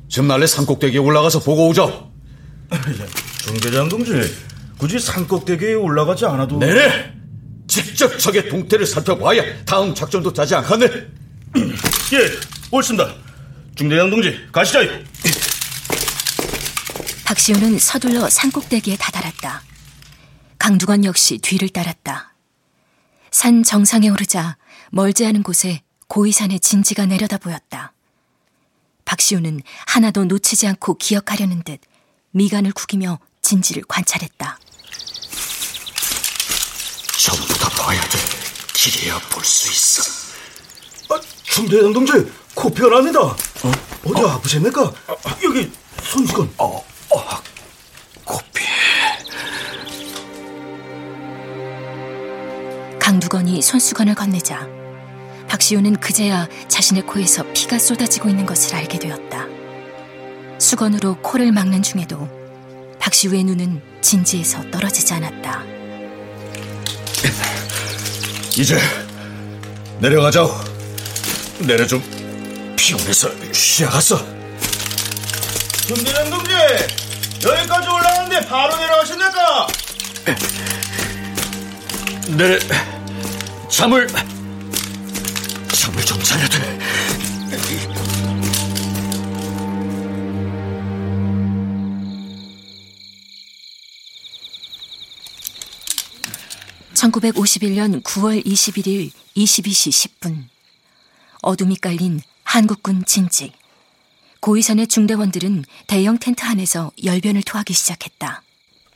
지금 0.08 0.28
날래 0.28 0.46
산꼭대기에 0.46 0.98
올라가서 0.98 1.40
보고 1.40 1.68
오자. 1.68 2.10
중대장 3.42 3.88
동지, 3.88 4.12
굳이 4.78 4.98
산꼭대기에 4.98 5.74
올라가지 5.74 6.24
않아도. 6.26 6.58
네네! 6.58 7.12
직접 7.68 8.18
적의 8.18 8.48
동태를 8.48 8.86
살펴봐야 8.86 9.42
다음 9.64 9.94
작전도 9.94 10.32
짜지 10.32 10.54
않겠네. 10.54 10.86
예, 10.86 12.18
옳습니다. 12.70 13.14
중대장 13.74 14.10
동지, 14.10 14.48
가시죠. 14.52 14.80
박시우는 17.24 17.78
서둘러 17.78 18.28
산꼭대기에 18.28 18.96
다다랐다. 18.96 19.62
강두건 20.58 21.04
역시 21.04 21.38
뒤를 21.38 21.68
따랐다. 21.70 22.34
산 23.30 23.62
정상에 23.62 24.08
오르자 24.10 24.56
멀지 24.90 25.24
않은 25.26 25.42
곳에 25.42 25.82
고이산의 26.08 26.60
진지가 26.60 27.06
내려다 27.06 27.38
보였다. 27.38 27.94
박시우는 29.04 29.62
하나도 29.86 30.26
놓치지 30.26 30.66
않고 30.66 30.98
기억하려는 30.98 31.62
듯 31.64 31.80
미간을 32.32 32.72
구기며 32.72 33.18
진지를 33.40 33.84
관찰했다. 33.88 34.58
전부 37.18 37.58
다 37.58 37.68
봐야 37.70 38.00
돼. 38.02 38.18
길이야 38.74 39.18
볼 39.30 39.44
수 39.44 39.70
있어. 39.70 40.02
아, 41.14 41.20
중대장 41.44 41.92
동지, 41.92 42.12
코피가 42.54 42.88
납니다. 42.88 43.20
어? 43.20 43.36
어디 44.04 44.22
어? 44.22 44.28
아프십니까? 44.28 44.92
여기 45.44 45.70
손수건. 46.02 46.52
어, 46.58 46.76
어, 47.10 47.42
코피. 48.24 48.64
강두건이 52.98 53.62
손수건을 53.62 54.14
건네자 54.14 54.68
박시우는 55.48 55.96
그제야 55.96 56.48
자신의 56.68 57.06
코에서 57.06 57.44
피가 57.52 57.78
쏟아지고 57.78 58.28
있는 58.28 58.46
것을 58.46 58.74
알게 58.74 58.98
되었다. 58.98 59.46
수건으로 60.58 61.16
코를 61.16 61.52
막는 61.52 61.82
중에도 61.82 62.28
박시우의 62.98 63.44
눈은 63.44 63.82
진지에서 64.00 64.70
떨어지지 64.70 65.12
않았다. 65.14 65.62
이제 68.58 68.78
내려가자. 69.98 70.46
내려 71.60 71.86
좀 71.86 72.02
피곤해서 72.82 73.30
쉬어갔어. 73.52 74.18
중대장 75.86 76.28
동지, 76.30 76.50
여기까지 77.44 77.88
올라왔는데 77.88 78.48
바로 78.48 78.76
내려가십니까? 78.76 79.66
내래 82.36 82.58
잠을 83.70 84.08
잠을 85.68 86.04
좀 86.04 86.20
자야 86.24 86.48
돼. 86.48 86.78
1951년 96.94 98.02
9월 98.02 98.44
21일 98.44 99.12
22시 99.36 100.10
10분. 100.20 100.48
어둠이 101.42 101.76
깔린 101.76 102.20
한국군 102.52 103.06
진지. 103.06 103.50
고위산의 104.40 104.86
중대원들은 104.88 105.64
대형 105.86 106.18
텐트 106.18 106.44
안에서 106.44 106.92
열변을 107.02 107.44
토하기 107.44 107.72
시작했다. 107.72 108.42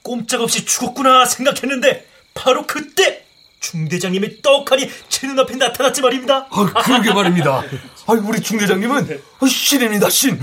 꼼짝없이 0.03 0.66
죽었구나 0.66 1.25
생각했는데 1.25 2.07
바로 2.35 2.66
그때 2.66 3.25
중대장님이 3.61 4.42
떡하니 4.42 4.90
제 5.09 5.27
눈앞에 5.27 5.57
나타났지 5.57 6.03
말입니다. 6.03 6.49
아, 6.51 6.64
그러게 6.83 7.14
말입니다. 7.14 7.62
아, 8.07 8.12
우리 8.12 8.42
중대장님은 8.42 9.23
신입니다, 9.49 10.11
신. 10.11 10.38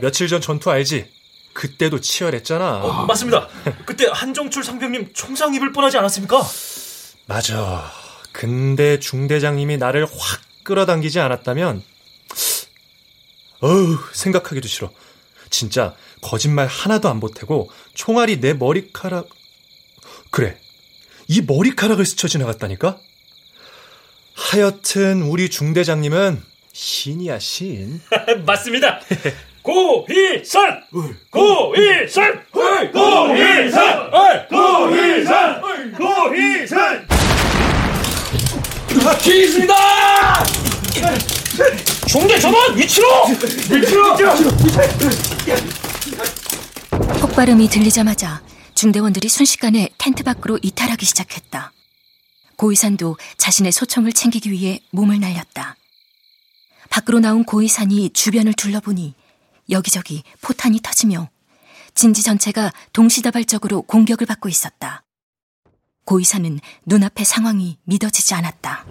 며칠 0.00 0.26
전 0.26 0.40
전투 0.40 0.70
알지? 0.70 1.12
그때도 1.52 2.00
치열했잖아. 2.00 2.76
어, 2.78 3.04
맞습니다. 3.04 3.46
그때 3.84 4.06
한정출 4.10 4.64
상병님 4.64 5.10
총상 5.12 5.52
입을 5.52 5.72
뻔하지 5.74 5.98
않았습니까? 5.98 6.42
맞아. 7.26 7.92
근데 8.32 8.98
중대장님이 9.00 9.76
나를 9.76 10.06
확 10.06 10.40
끌어당기지 10.62 11.20
않았다면, 11.20 11.82
어우, 13.64 13.96
생각하기도 14.12 14.68
싫어. 14.68 14.90
진짜 15.48 15.94
거짓말 16.20 16.66
하나도 16.66 17.08
안 17.08 17.18
보태고 17.18 17.70
총알이 17.94 18.40
내 18.40 18.52
머리카락, 18.52 19.26
그래. 20.30 20.58
이 21.28 21.40
머리카락을 21.40 22.04
스쳐 22.04 22.28
지나갔다니까? 22.28 22.98
하여튼 24.34 25.22
우리 25.22 25.48
중대장님은 25.48 26.42
신이야, 26.74 27.38
신. 27.38 28.02
맞습니다. 28.44 29.00
고희선! 29.62 30.82
고희선! 31.30 32.44
고희선! 32.52 34.10
고희선! 34.50 35.62
고희선! 35.96 37.08
기습니다! 39.22 40.73
중대 42.06 42.38
전원 42.38 42.76
위치로! 42.76 43.08
위치로! 43.70 44.16
폭발음이 47.20 47.68
들리자마자 47.68 48.42
중대원들이 48.74 49.28
순식간에 49.28 49.88
텐트 49.98 50.22
밖으로 50.22 50.58
이탈하기 50.62 51.04
시작했다. 51.04 51.72
고이산도 52.56 53.16
자신의 53.38 53.72
소총을 53.72 54.12
챙기기 54.12 54.50
위해 54.50 54.80
몸을 54.92 55.18
날렸다. 55.18 55.76
밖으로 56.90 57.18
나온 57.18 57.44
고이산이 57.44 58.10
주변을 58.10 58.52
둘러보니 58.52 59.14
여기저기 59.70 60.22
포탄이 60.42 60.80
터지며 60.80 61.28
진지 61.94 62.22
전체가 62.22 62.72
동시다발적으로 62.92 63.82
공격을 63.82 64.26
받고 64.26 64.48
있었다. 64.48 65.02
고이사는 66.04 66.60
눈앞의 66.86 67.24
상황이 67.24 67.78
믿어지지 67.84 68.34
않았다. 68.34 68.84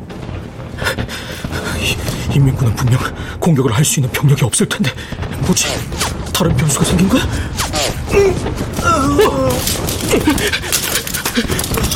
인민군은 2.34 2.76
분명 2.76 3.00
공격을 3.40 3.72
할 3.74 3.84
수 3.86 4.00
있는 4.00 4.12
병력이 4.12 4.44
없을 4.46 4.68
텐데 4.68 4.92
뭐지? 5.46 5.68
다른 6.34 6.56
변수가 6.58 6.86
생긴 6.86 7.10
거야? 7.10 7.22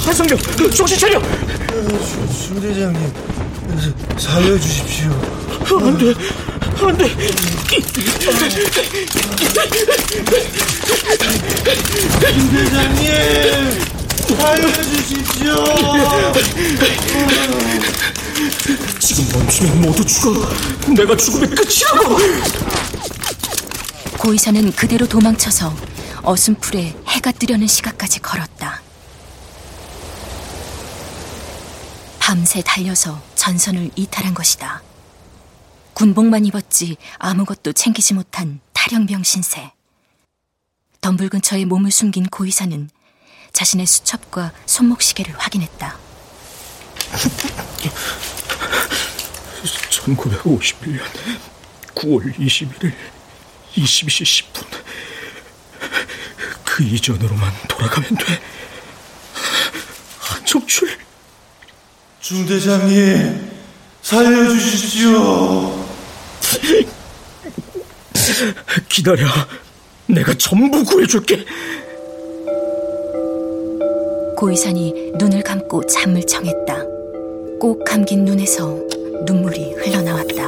한성룡, 0.06 0.38
정신 0.76 0.98
차려! 0.98 1.22
중 2.48 2.62
대장님, 2.62 3.14
살려주십시오. 4.18 5.12
안 5.80 5.98
돼, 5.98 6.14
안 6.82 6.98
돼. 6.98 7.10
중 8.20 8.34
대장님. 12.52 13.12
살려주십시오. 14.38 15.54
지금 19.00 19.28
멈추면 19.34 19.82
모두 19.82 20.06
죽어. 20.06 20.48
내가 20.94 21.18
죽으면 21.18 21.56
끝이라고. 21.56 22.18
고의사는 24.20 24.72
그대로 24.74 25.08
도망쳐서 25.08 25.74
어슴풀에 26.22 26.96
해가 27.08 27.32
뜨려는 27.32 27.66
시각까지 27.66 28.20
걸었다. 28.20 28.84
밤새 32.20 32.62
달려서 32.62 33.20
전선을 33.34 33.90
이탈한 33.96 34.36
것이다. 34.36 34.84
군복만 35.94 36.46
입었지 36.46 36.98
아무것도 37.18 37.74
챙기지 37.74 38.14
못한 38.14 38.60
탈영병 38.74 39.24
신세. 39.24 39.72
덤불 41.02 41.30
근처에 41.30 41.66
몸을 41.66 41.90
숨긴 41.90 42.28
고의사는 42.28 42.90
자신의 43.54 43.88
수첩과 43.88 44.52
손목시계를 44.68 45.34
확인했다. 45.40 46.07
1951년 50.08 51.02
9월 51.96 52.34
21일 52.38 52.94
22시 53.76 54.46
10분. 54.54 54.66
그 56.64 56.84
이전으로만 56.84 57.52
돌아가면 57.68 58.10
돼. 58.16 58.40
한정출. 60.20 60.98
중대장님, 62.22 63.52
살려주십시오. 64.02 65.88
기다려. 68.90 69.28
내가 70.08 70.34
전부 70.36 70.84
구해줄게. 70.84 71.46
고이산이 74.36 75.14
눈을 75.16 75.44
감고 75.44 75.86
잠을 75.88 76.26
청했다. 76.26 76.87
꼭 77.60 77.84
감긴 77.84 78.24
눈에서 78.24 78.68
눈물이 79.26 79.74
흘러나왔다. 79.74 80.48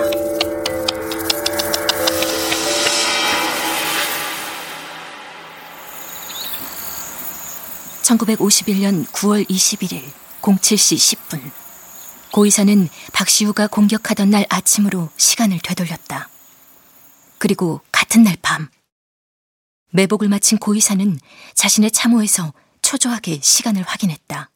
(1951년 8.03 9.05
9월 9.07 9.47
21일) 9.49 10.03
07시 10.41 11.17
10분 11.17 11.41
고이사는 12.31 12.87
박시우가 13.13 13.67
공격하던 13.67 14.29
날 14.29 14.45
아침으로 14.49 15.09
시간을 15.17 15.59
되돌렸다. 15.63 16.29
그리고 17.39 17.81
같은 17.91 18.23
날 18.23 18.37
밤, 18.41 18.69
매복을 19.91 20.29
마친 20.29 20.59
고이사는 20.59 21.19
자신의 21.55 21.89
참호에서 21.91 22.53
초조하게 22.83 23.39
시간을 23.41 23.81
확인했다. 23.81 24.51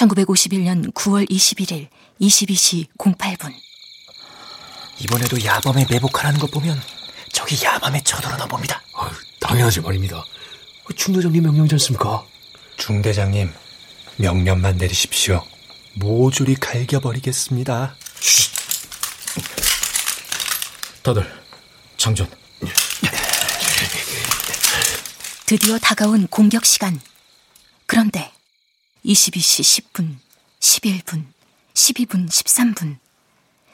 1951년 0.00 0.92
9월 0.94 1.28
21일 1.30 1.88
22시 2.20 2.86
08분. 2.96 3.52
이번에도 5.00 5.42
야밤에 5.44 5.86
매복하라는 5.90 6.40
것 6.40 6.50
보면 6.50 6.80
저기 7.32 7.62
야밤에 7.62 8.00
쳐들어나 8.02 8.46
봅니다. 8.46 8.82
아유, 8.94 9.10
당연하지 9.40 9.80
말입니다. 9.80 10.24
중대장님 10.96 11.42
명령이지 11.42 11.74
않습니까? 11.74 12.24
중대장님, 12.76 13.52
명령만 14.16 14.76
내리십시오. 14.76 15.44
모조리 15.94 16.54
갈겨버리겠습니다. 16.56 17.94
다들 21.02 21.42
장전. 21.96 22.28
드디어 25.46 25.78
다가온 25.78 26.26
공격 26.28 26.64
시간. 26.64 27.00
그런데 27.86 28.32
22시 29.04 29.92
10분, 29.92 30.16
11분, 30.60 31.24
12분, 31.74 32.28
13분. 32.28 32.98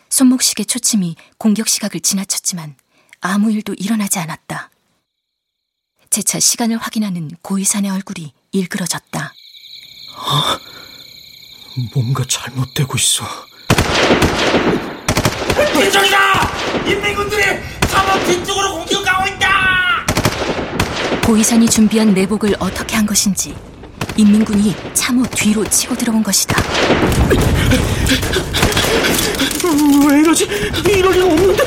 손목시계 0.08 0.64
초침이 0.64 1.16
공격 1.36 1.68
시각을 1.68 2.00
지나쳤지만 2.00 2.76
아무 3.20 3.50
일도 3.50 3.74
일어나지 3.74 4.18
않았다. 4.18 4.70
재차 6.10 6.38
시간을 6.38 6.78
확인하는 6.78 7.30
고이산의 7.42 7.90
얼굴이 7.90 8.32
일그러졌다. 8.52 9.34
아, 10.18 10.58
뭔가 11.94 12.24
잘못되고 12.28 12.96
있어. 12.96 13.24
뒤쪽이다! 15.74 16.86
인민군들이 16.88 17.42
사막 17.88 18.24
뒤쪽으로 18.24 18.74
공격하고 18.78 19.26
있다! 19.28 20.06
고이산이 21.26 21.68
준비한 21.68 22.14
내복을 22.14 22.54
어떻게 22.60 22.94
한 22.94 23.04
것인지 23.04 23.54
인민군이 24.16 24.74
참호 24.94 25.22
뒤로 25.30 25.64
치고 25.68 25.94
들어온 25.94 26.22
것이다. 26.22 26.62
왜 30.10 30.20
이러지? 30.20 30.44
이럴 30.88 31.16
일 31.16 31.22
없는데. 31.22 31.64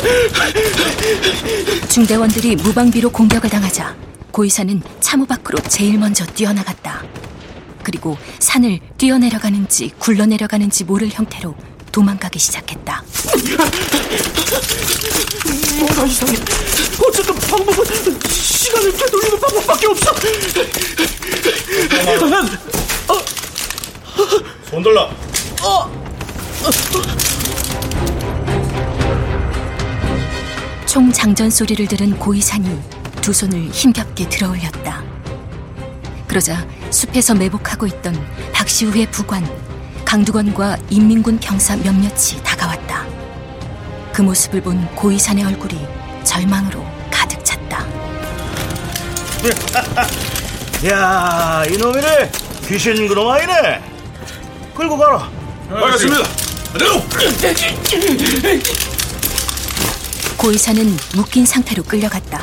중대원들이 1.90 2.56
무방비로 2.58 3.12
공격을 3.12 3.50
당하자 3.50 3.96
고이사는 4.32 4.82
참호 5.00 5.26
밖으로 5.26 5.60
제일 5.68 5.98
먼저 5.98 6.26
뛰어나갔다. 6.26 7.04
그리고 7.84 8.18
산을 8.40 8.80
뛰어내려가는지 8.98 9.92
굴러내려가는지 10.00 10.84
모를 10.84 11.10
형태로 11.10 11.56
도망가기 11.92 12.40
시작했다. 12.40 13.04
뭐가 15.80 16.06
이상해. 16.06 16.34
어쨌든 17.08 17.36
방법은 17.36 17.86
시간을 18.30 18.92
되돌리는 18.94 19.40
방법밖에 19.40 19.88
없어. 19.88 20.14
손 24.70 24.84
들라. 24.84 25.10
총 30.86 31.12
장전 31.12 31.50
소리를 31.50 31.88
들은 31.88 32.18
고이산이 32.18 32.80
두 33.22 33.32
손을 33.34 33.70
힘겹게 33.70 34.28
들어올렸다. 34.30 35.04
그러자 36.28 36.68
숲에서 36.92 37.34
매복하고 37.36 37.86
있던 37.88 38.14
박시우의 38.54 39.10
부관 39.12 39.44
강두건과 40.10 40.76
인민군 40.90 41.38
병사 41.40 41.76
몇몇이 41.76 42.42
다가왔다. 42.44 43.06
그 44.12 44.24
모습을 44.24 44.60
본 44.60 44.84
고이산의 44.96 45.46
얼굴이 45.46 45.88
절망으로 46.24 46.84
가득 47.12 47.46
찼다. 47.46 47.86
야, 50.90 51.64
이놈이네. 51.70 52.32
귀신 52.68 53.08
그놈 53.08 53.30
아니네. 53.30 53.84
끌고 54.74 54.98
가라. 54.98 55.30
알겠습니다. 55.70 56.24
고이사는 60.38 60.98
묶인 61.18 61.46
상태로 61.46 61.84
끌려갔다. 61.84 62.42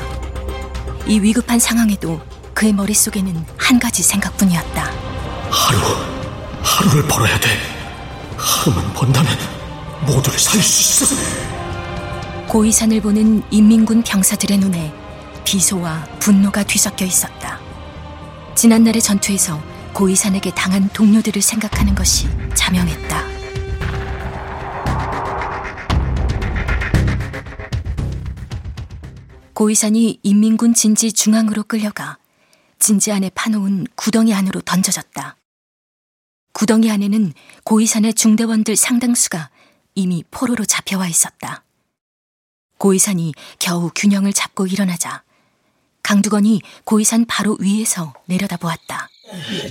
이 1.09 1.19
위급한 1.19 1.59
상황에도 1.59 2.21
그의 2.55 2.73
머릿속에는 2.73 3.45
한 3.57 3.81
가지 3.81 4.05
생각뿐이었다. 4.05 4.93
하루, 5.51 5.79
하루를 6.67 7.07
벌어야 7.09 7.39
돼. 7.39 7.49
하루만 8.37 8.93
번다면 8.93 9.33
모두를 10.05 10.39
살릴 10.39 10.63
수 10.63 11.05
있어. 11.05 11.17
고이산을 12.49 13.01
보는 13.01 13.43
인민군 13.51 14.03
병사들의 14.03 14.59
눈에 14.59 14.93
비소와 15.45 16.05
분노가 16.19 16.65
뒤섞여 16.65 17.05
있었다. 17.05 17.61
지난날의 18.57 19.01
전투에서 19.01 19.63
고이산에게 19.93 20.51
당한 20.55 20.89
동료들을 20.93 21.41
생각하는 21.41 21.95
것이 21.95 22.29
자명했다. 22.55 23.25
고이산이 29.55 30.21
인민군 30.23 30.75
진지 30.75 31.13
중앙으로 31.13 31.63
끌려가 31.63 32.19
진지 32.79 33.11
안에 33.13 33.31
파놓은 33.35 33.87
구덩이 33.95 34.35
안으로 34.35 34.61
던져졌다. 34.61 35.37
구덩이 36.57 36.91
안에는 36.91 37.35
고이산의 37.65 38.15
중대원들 38.15 38.77
상당수가 38.77 39.51
이미 39.95 40.25
포로로 40.31 40.65
잡혀와 40.65 41.07
있었다. 41.07 41.65
고이산이 42.79 43.35
겨우 43.59 43.91
균형을 43.95 44.33
잡고 44.33 44.67
일어나자 44.67 45.23
강두건이 46.03 46.63
고이산 46.85 47.27
바로 47.27 47.59
위에서 47.61 48.15
내려다보았다. 48.25 49.09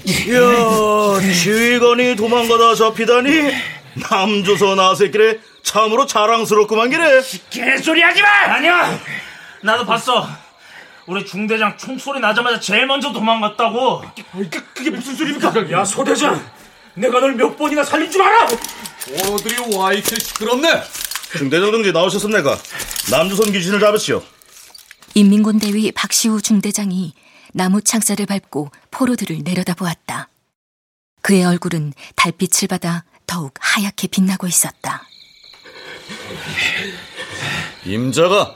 이야, 0.06 1.34
지휘관이 1.34 2.16
도망가다 2.18 2.76
잡히다니 2.76 3.32
남조선 4.08 4.80
아새끼래 4.80 5.40
참으로 5.64 6.06
자랑스럽구만 6.06 6.92
기래. 6.92 7.20
개소리 7.50 8.04
하지 8.04 8.22
마! 8.22 8.30
아니야! 8.30 9.00
나도 9.64 9.88
봤어. 9.88 10.28
우리 11.08 11.26
중대장 11.26 11.78
총소리 11.78 12.20
나자마자 12.20 12.60
제일 12.60 12.86
먼저 12.86 13.12
도망갔다고. 13.12 14.04
그게, 14.34 14.62
그게 14.76 14.90
무슨 14.92 15.16
소리입니까? 15.16 15.72
야, 15.72 15.84
소대장! 15.84 16.55
내가 16.96 17.20
널 17.20 17.34
몇 17.36 17.58
번이나 17.58 17.84
살린 17.84 18.10
줄 18.10 18.22
알아? 18.22 18.48
오들이 19.30 19.76
와 19.76 19.94
이렇게 19.94 20.18
시끄럽네. 20.18 20.84
중대장 21.38 21.72
동지 21.72 21.92
나오셨습니까? 21.92 22.58
남조선 23.12 23.52
귀신을 23.52 23.80
잡으시오. 23.80 24.24
인민군 25.14 25.60
대위 25.60 25.92
박시우 25.92 26.42
중대장이 26.42 27.14
나무 27.54 27.82
창살을 27.82 28.26
밟고 28.26 28.72
포로들을 28.92 29.40
내려다보았다. 29.44 30.30
그의 31.22 31.44
얼굴은 31.46 31.94
달빛을 32.16 32.68
받아 32.68 33.04
더욱 33.28 33.54
하얗게 33.60 34.08
빛나고 34.08 34.48
있었다. 34.48 35.08
임자가 37.86 38.56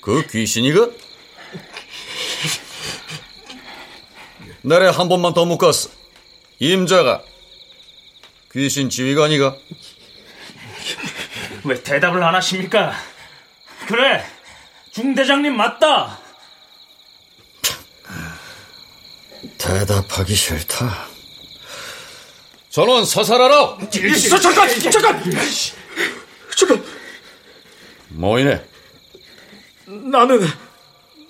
그 0.00 0.26
귀신이가? 0.26 0.88
나래 4.62 4.88
한 4.88 5.08
번만 5.08 5.34
더 5.34 5.44
묻겠어. 5.44 5.90
임자가 6.72 7.22
귀신 8.52 8.88
지휘관이가? 8.88 9.56
왜 11.64 11.82
대답을 11.82 12.22
안 12.22 12.34
하십니까? 12.34 12.92
그래, 13.86 14.24
중대장님 14.92 15.56
맞다. 15.56 16.18
대답하기 19.58 20.34
싫다. 20.34 21.06
전원 22.70 23.04
서살하라. 23.04 23.78
있어 23.94 24.38
잠깐 24.40 24.68
잠깐 24.90 25.22
잠깐 26.56 26.84
뭐이네? 28.08 28.64
나는 29.86 30.46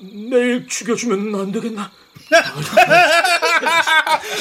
내일 0.00 0.66
죽여주면 0.68 1.34
안 1.40 1.52
되겠나? 1.52 1.90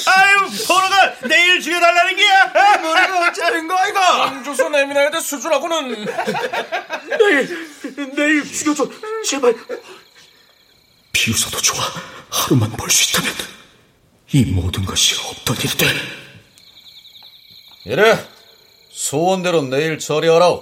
아유, 0.06 0.38
포로가 0.68 1.16
내일 1.28 1.62
죽여달라는 1.62 2.16
게야. 2.16 2.78
머리가 2.82 3.28
어째 3.30 3.52
된 3.52 3.68
거야 3.68 3.88
이거? 3.88 4.00
ang조선 4.24 4.76
에미나이드 4.76 5.20
수주라고는 5.22 6.06
내일 7.20 7.70
내일 8.16 8.44
죽여줘 8.44 8.90
제발. 9.26 9.56
비웃어도 11.12 11.62
좋아. 11.62 11.84
하루만 12.30 12.72
벌수 12.72 13.10
있다면 13.10 13.34
이 14.34 14.46
모든 14.46 14.84
것이 14.86 15.16
없던 15.16 15.58
일이 15.58 15.78
돼. 15.78 15.88
이래 17.86 18.28
소원대로 18.92 19.62
내일 19.64 20.00
처리하라. 20.00 20.60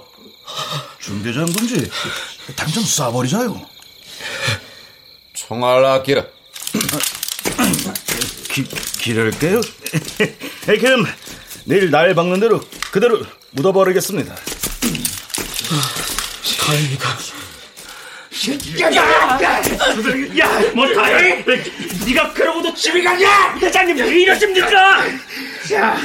중대장 1.00 1.46
동지, 1.46 1.90
당장 2.54 2.82
쏴버리자요. 2.82 3.66
총알 5.34 5.84
아끼라. 5.84 6.26
기, 8.52 8.64
기를게요. 8.64 9.60
그럼 10.66 11.06
내일 11.64 11.90
날 11.90 12.14
박는 12.14 12.38
대로 12.38 12.60
그대로 12.90 13.24
묻어버리겠습니다. 13.52 14.34
다행이다. 16.60 17.08
야, 20.38 20.60
뭐 20.74 20.92
다해? 20.94 21.44
네가 22.06 22.32
그러고도 22.32 22.74
집에 22.74 23.02
가냐? 23.02 23.58
대장님 23.58 23.96
왜 23.96 24.22
이러십니까? 24.22 25.06
야, 25.74 25.96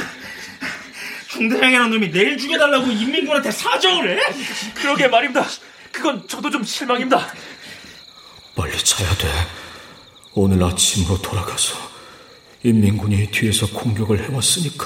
중대장이라는 1.28 1.90
놈이 1.90 2.10
내일 2.10 2.38
죽여달라고 2.38 2.86
인민군한테 2.86 3.50
사정을 3.50 4.18
해? 4.18 4.22
그러게 4.74 5.08
말입니다. 5.08 5.46
그건 5.92 6.26
저도 6.28 6.50
좀 6.50 6.64
실망입니다. 6.64 7.26
빨리 8.54 8.76
자야 8.82 9.08
돼. 9.16 9.28
오늘 10.34 10.62
아침으로 10.62 11.20
돌아가서 11.20 11.97
인민군이 12.62 13.30
뒤에서 13.30 13.66
공격을 13.72 14.28
해왔으니까 14.28 14.84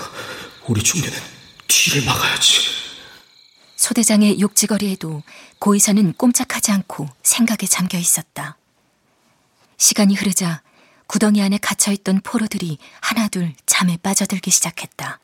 우리 0.68 0.82
중대는 0.82 1.16
뒤를 1.68 2.04
막아야지. 2.06 2.60
소대장의 3.76 4.40
욕지거리에도 4.40 5.22
고의사는 5.58 6.12
꼼짝하지 6.14 6.70
않고 6.72 7.08
생각에 7.22 7.66
잠겨 7.68 7.98
있었다. 7.98 8.56
시간이 9.78 10.14
흐르자 10.14 10.62
구덩이 11.06 11.42
안에 11.42 11.58
갇혀있던 11.58 12.20
포로들이 12.22 12.78
하나둘 13.00 13.54
잠에 13.66 13.96
빠져들기 14.02 14.50
시작했다. 14.50 15.18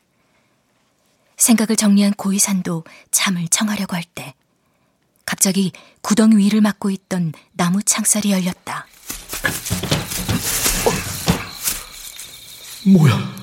생각을 1.37 1.77
정리한 1.77 2.13
고의산도 2.13 2.83
잠을 3.11 3.47
청하려고 3.47 3.95
할 3.95 4.03
때 4.03 4.33
갑자기 5.25 5.71
구덩이 6.01 6.35
위를 6.37 6.59
막고 6.59 6.89
있던 6.89 7.33
나무 7.53 7.81
창살이 7.83 8.31
열렸다. 8.31 8.87
뭐야? 12.85 13.35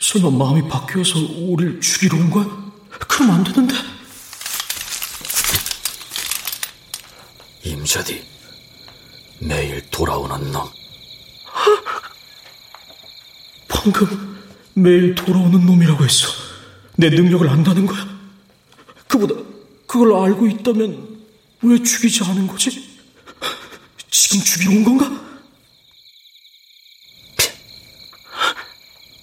설마 0.00 0.30
마음이 0.30 0.68
바뀌어서 0.68 1.18
우리를 1.18 1.80
죽이러 1.80 2.16
온 2.16 2.30
거야? 2.30 2.44
그럼 3.08 3.30
안 3.32 3.44
되는데. 3.44 3.74
임자디, 7.64 8.22
내일 9.40 9.88
돌아오는 9.90 10.52
놈. 10.52 10.70
방금 13.68 14.38
매일 14.74 15.14
돌아오는 15.14 15.64
놈이라고 15.66 16.04
했어. 16.04 16.28
내 16.96 17.10
능력을 17.10 17.48
안다는 17.48 17.86
거야? 17.86 18.06
그보다 19.06 19.34
그걸 19.86 20.14
알고 20.24 20.46
있다면 20.46 21.26
왜 21.62 21.82
죽이지 21.82 22.24
않은 22.24 22.46
거지? 22.46 22.98
지금 24.10 24.40
죽이러 24.44 24.70
온 24.70 24.84
건가? 24.84 25.28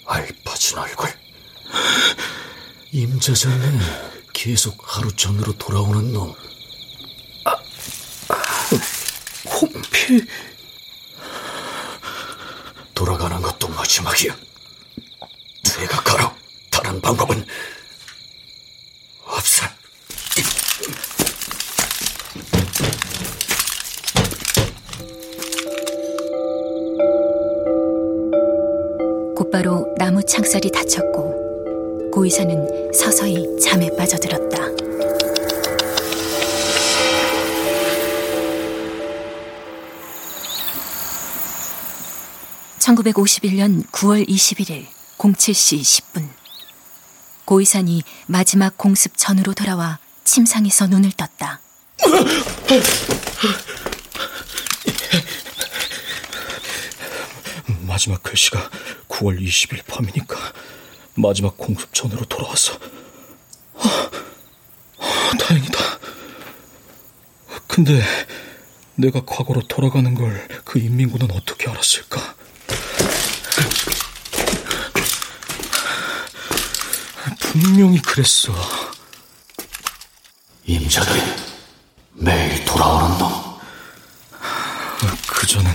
알빠진 0.08 0.78
얼굴. 0.78 1.10
임자전에 3.15 3.80
계속 4.34 4.78
하루 4.82 5.10
전으로 5.15 5.54
돌아오는 5.54 6.12
놈. 6.12 6.34
호피. 9.45 10.25
돌아가는 12.93 13.41
것도 13.41 13.69
마지막이야. 13.69 14.36
내가 15.80 16.04
가라. 16.04 16.36
다른 16.69 16.99
방법은 16.99 17.45
없어. 19.23 19.65
곧바로 29.38 29.88
나무 29.97 30.21
창살이 30.21 30.69
닫혔고 30.69 32.12
고의사는 32.12 32.75
서서히 33.06 33.46
잠에 33.62 33.88
빠져들었다. 33.96 34.58
(1951년 42.80 43.88
9월 43.91 44.28
21일) 44.28 44.88
07시 45.20 45.82
10분 45.82 46.28
고의산이 47.46 48.02
마지막 48.26 48.76
공습 48.76 49.15
전으로 49.15 49.54
돌아와 49.54 50.00
침상에서 50.24 50.88
눈을 50.88 51.12
떴다. 51.12 51.60
마지막 57.86 58.24
글씨가 58.24 58.72
9월 59.10 59.39
20일 59.39 59.86
밤이니까 59.86 60.38
마지막 61.13 61.56
공습 61.56 61.94
전으로 61.94 62.26
돌아왔어. 62.26 62.94
다행이다. 65.45 65.79
근데 67.67 68.01
내가 68.95 69.21
과거로 69.25 69.62
돌아가는 69.67 70.13
걸 70.15 70.47
그 70.65 70.79
인민군은 70.79 71.31
어떻게 71.31 71.69
알았을까? 71.69 72.36
분명히 77.39 78.02
그랬어. 78.02 78.54
임자들이 80.65 81.21
매일 82.13 82.65
돌아오는 82.65 83.17
놈. 83.17 83.31
그전엔 85.27 85.73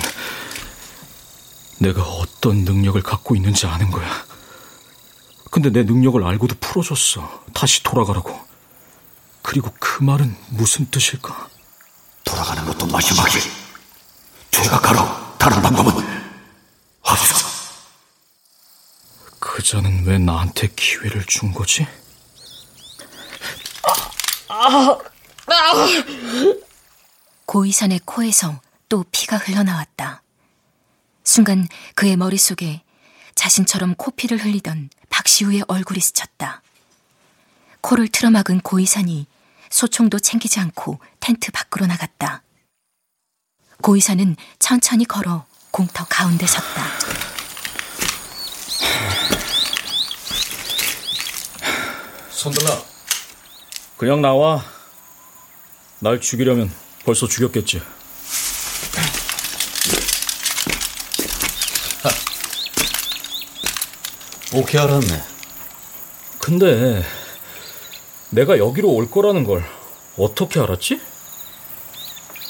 내가 1.78 2.02
어떤 2.02 2.64
능력을 2.64 3.00
갖고 3.02 3.36
있는지 3.36 3.66
아는 3.66 3.90
거야. 3.90 4.26
근데 5.50 5.70
내 5.70 5.82
능력을 5.84 6.22
알고도 6.22 6.56
풀어줬어. 6.60 7.44
다시 7.54 7.82
돌아가라고. 7.82 8.38
그리고 9.50 9.68
그 9.80 10.04
말은 10.04 10.36
무슨 10.50 10.88
뜻일까? 10.92 11.48
돌아가는 12.22 12.64
것도 12.66 12.86
마지막이. 12.86 13.36
죄가 14.52 14.80
가라. 14.80 15.34
다른 15.40 15.60
방법은 15.60 15.92
없어. 17.00 17.48
그자는 19.40 20.06
왜 20.06 20.18
나한테 20.18 20.68
기회를 20.76 21.24
준 21.26 21.52
거지? 21.52 21.84
고이산의 27.46 28.02
코에서 28.04 28.60
또 28.88 29.04
피가 29.10 29.36
흘러나왔다. 29.36 30.22
순간 31.24 31.66
그의 31.96 32.16
머릿속에 32.16 32.84
자신처럼 33.34 33.96
코피를 33.96 34.44
흘리던 34.44 34.90
박시우의 35.08 35.64
얼굴이 35.66 35.98
스쳤다. 35.98 36.62
코를 37.80 38.06
틀어막은 38.06 38.60
고이산이 38.60 39.26
소총도 39.70 40.18
챙기지 40.18 40.60
않고 40.60 41.00
텐트 41.20 41.50
밖으로 41.52 41.86
나갔다. 41.86 42.42
고이산은 43.82 44.36
천천히 44.58 45.04
걸어 45.04 45.46
공터 45.70 46.04
가운데 46.04 46.46
섰다. 46.46 46.84
손들라. 52.30 52.82
그냥 53.96 54.20
나와. 54.20 54.64
날 56.00 56.20
죽이려면 56.20 56.72
벌써 57.04 57.26
죽였겠지. 57.26 57.82
오케이 64.52 64.80
알았네. 64.80 65.22
근데 66.40 67.04
내가 68.30 68.58
여기로 68.58 68.88
올 68.90 69.10
거라는 69.10 69.44
걸 69.44 69.64
어떻게 70.16 70.60
알았지? 70.60 71.00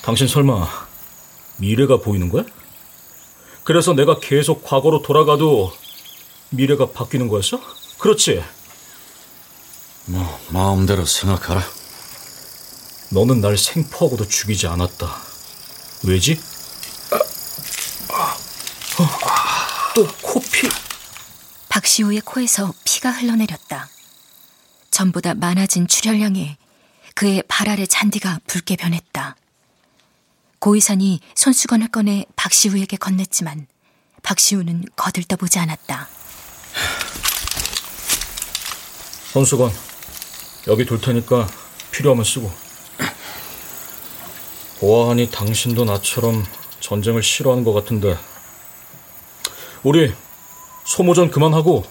당신 0.02 0.28
설마 0.28 0.68
미래가 1.56 1.98
보이는 1.98 2.28
거야? 2.28 2.44
그래서 3.64 3.92
내가 3.92 4.18
계속 4.18 4.62
과거로 4.64 5.02
돌아가도 5.02 5.72
미래가 6.50 6.90
바뀌는 6.90 7.28
거였어? 7.28 7.60
그렇지? 7.98 8.42
뭐 10.06 10.40
마음대로 10.50 11.04
생각하라. 11.04 11.62
너는 13.12 13.40
날 13.40 13.56
생포하고도 13.56 14.26
죽이지 14.26 14.66
않았다. 14.66 15.06
왜지? 16.06 16.40
어, 18.98 19.04
또 19.94 20.06
코피. 20.22 20.68
박시우의 21.68 22.22
코에서 22.22 22.72
피가 22.84 23.10
흘러내렸다. 23.10 23.88
전보다 24.91 25.34
많아진 25.34 25.86
출혈량에 25.86 26.57
그의 27.14 27.43
발 27.49 27.68
아래 27.68 27.86
잔디가 27.86 28.41
붉게 28.47 28.76
변했다. 28.76 29.36
고이산이 30.59 31.20
손수건을 31.34 31.88
꺼내 31.88 32.26
박시우에게 32.36 32.97
건넸지만 32.97 33.66
박시우는 34.22 34.84
거들떠보지 34.97 35.59
않았다. 35.59 36.09
손수건 39.32 39.72
여기 40.68 40.84
둘 40.84 41.01
테니까 41.01 41.49
필요하면 41.91 42.24
쓰고. 42.24 42.53
보아하니 44.80 45.30
당신도 45.30 45.84
나처럼 45.84 46.45
전쟁을 46.80 47.22
싫어하는 47.22 47.64
것 47.64 47.72
같은데 47.72 48.18
우리 49.82 50.12
소모전 50.84 51.30
그만하고 51.30 51.84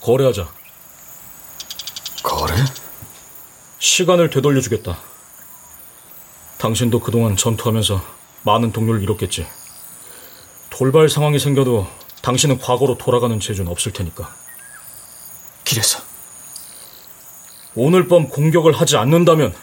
거래하자. 0.00 0.55
거래? 2.26 2.56
시간을 3.78 4.30
되돌려주겠다. 4.30 4.98
당신도 6.58 6.98
그동안 6.98 7.36
전투하면서 7.36 8.02
많은 8.42 8.72
동료를 8.72 9.00
잃었겠지. 9.02 9.46
돌발 10.70 11.08
상황이 11.08 11.38
생겨도 11.38 11.86
당신은 12.22 12.58
과거로 12.58 12.98
돌아가는 12.98 13.38
재주는 13.38 13.70
없을 13.70 13.92
테니까. 13.92 14.34
길에서. 15.64 16.02
오늘 17.76 18.08
밤 18.08 18.28
공격을 18.28 18.72
하지 18.72 18.96
않는다면 18.96 19.54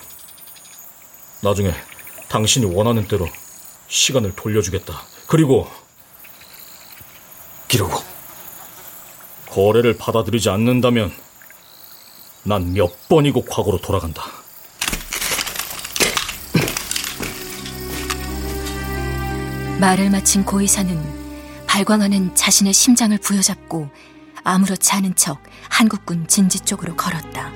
나중에 1.41 1.74
당신이 2.30 2.74
원하는 2.74 3.07
대로 3.09 3.28
시간을 3.89 4.36
돌려주겠다. 4.38 5.01
그리고 5.28 5.70
기르고 7.68 7.91
거래를 9.49 9.97
받아들이지 9.97 10.49
않는다면 10.49 11.14
난 12.43 12.73
몇 12.73 13.07
번이고 13.07 13.45
과거로 13.45 13.79
돌아간다. 13.79 14.23
말을 19.79 20.09
마친 20.09 20.45
고의사는 20.45 21.23
발광하는 21.67 22.35
자신의 22.35 22.73
심장을 22.73 23.17
부여잡고 23.17 23.89
아무렇지 24.43 24.91
않은 24.93 25.15
척 25.15 25.41
한국군 25.69 26.27
진지 26.27 26.59
쪽으로 26.59 26.95
걸었다. 26.95 27.51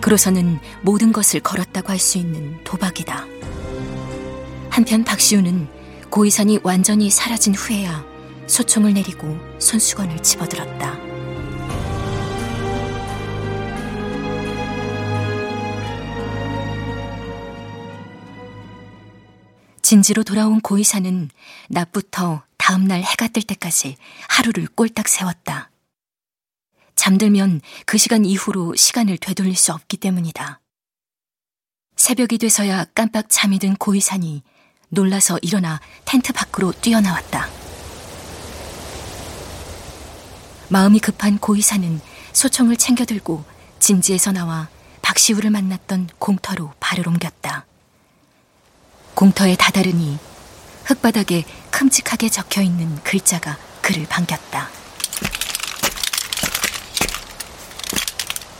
그로서는 0.00 0.58
모든 0.82 1.12
것을 1.12 1.40
걸었다고 1.40 1.90
할 1.90 1.98
수 1.98 2.18
있는 2.18 2.62
도박이다. 2.64 3.26
한편 4.70 5.04
박시우는 5.04 5.68
고의산이 6.08 6.60
완전히 6.62 7.10
사라진 7.10 7.54
후에야 7.54 8.04
소총을 8.46 8.94
내리고 8.94 9.36
손수건을 9.58 10.22
집어들었다. 10.22 10.96
진지로 19.90 20.22
돌아온 20.22 20.60
고의사는 20.60 21.30
낮부터 21.68 22.44
다음날 22.58 23.02
해가 23.02 23.26
뜰 23.26 23.42
때까지 23.42 23.96
하루를 24.28 24.68
꼴딱 24.68 25.08
세웠다. 25.08 25.72
잠들면 26.94 27.60
그 27.86 27.98
시간 27.98 28.24
이후로 28.24 28.76
시간을 28.76 29.18
되돌릴 29.18 29.56
수 29.56 29.72
없기 29.72 29.96
때문이다. 29.96 30.60
새벽이 31.96 32.38
돼서야 32.38 32.84
깜빡 32.94 33.26
잠이 33.28 33.58
든 33.58 33.74
고의산이 33.74 34.44
놀라서 34.90 35.40
일어나 35.42 35.80
텐트 36.04 36.32
밖으로 36.32 36.70
뛰어나왔다. 36.70 37.48
마음이 40.68 41.00
급한 41.00 41.36
고의사는 41.38 42.00
소총을 42.32 42.76
챙겨 42.76 43.04
들고 43.04 43.44
진지에서 43.80 44.30
나와 44.30 44.68
박시우를 45.02 45.50
만났던 45.50 46.10
공터로 46.20 46.74
발을 46.78 47.08
옮겼다. 47.08 47.66
공터에 49.14 49.56
다다르니 49.56 50.18
흙바닥에 50.84 51.44
큼직하게 51.70 52.28
적혀 52.30 52.62
있는 52.62 53.02
글자가 53.04 53.56
그를 53.82 54.06
반겼다. 54.06 54.68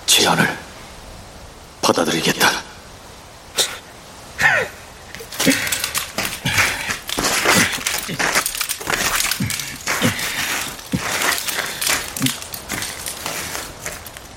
제안을 0.06 0.58
받아들이겠다. 1.82 2.50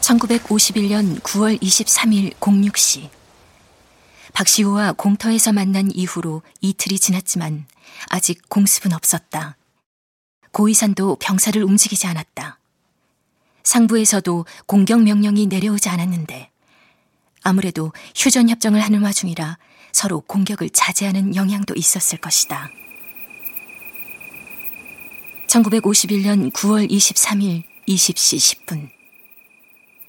(1951년 0.01 1.19
9월 1.21 1.59
23일 1.61 2.33
06시) 2.39 3.09
박시우와 4.33 4.93
공터에서 4.93 5.53
만난 5.53 5.89
이후로 5.93 6.41
이틀이 6.61 6.99
지났지만 6.99 7.67
아직 8.09 8.49
공습은 8.49 8.91
없었다. 8.93 9.57
고이산도 10.51 11.17
병사를 11.17 11.61
움직이지 11.63 12.07
않았다. 12.07 12.59
상부에서도 13.63 14.45
공격 14.65 15.03
명령이 15.03 15.47
내려오지 15.47 15.89
않았는데 15.89 16.49
아무래도 17.43 17.91
휴전 18.15 18.49
협정을 18.49 18.81
하는 18.81 19.01
와중이라 19.03 19.57
서로 19.91 20.21
공격을 20.21 20.69
자제하는 20.71 21.35
영향도 21.35 21.75
있었을 21.75 22.17
것이다. 22.17 22.69
1951년 25.47 26.51
9월 26.51 26.89
23일 26.89 27.63
20시 27.87 28.65
10분. 28.65 28.89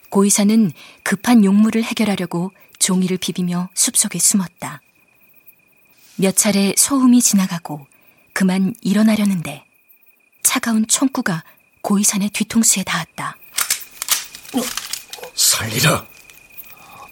고이사는 0.08 0.72
급한 1.02 1.44
용무를 1.44 1.82
해결하려고 1.82 2.52
종이를 2.78 3.18
비비며 3.18 3.70
숲속에 3.74 4.18
숨었다. 4.18 4.80
몇 6.16 6.36
차례 6.36 6.74
소음이 6.76 7.20
지나가고 7.22 7.86
그만 8.32 8.74
일어나려는데 8.82 9.64
차가운 10.42 10.86
총구가 10.86 11.44
고이산의 11.82 12.30
뒤통수에 12.30 12.84
닿았다. 12.84 13.36
살리라. 15.34 16.06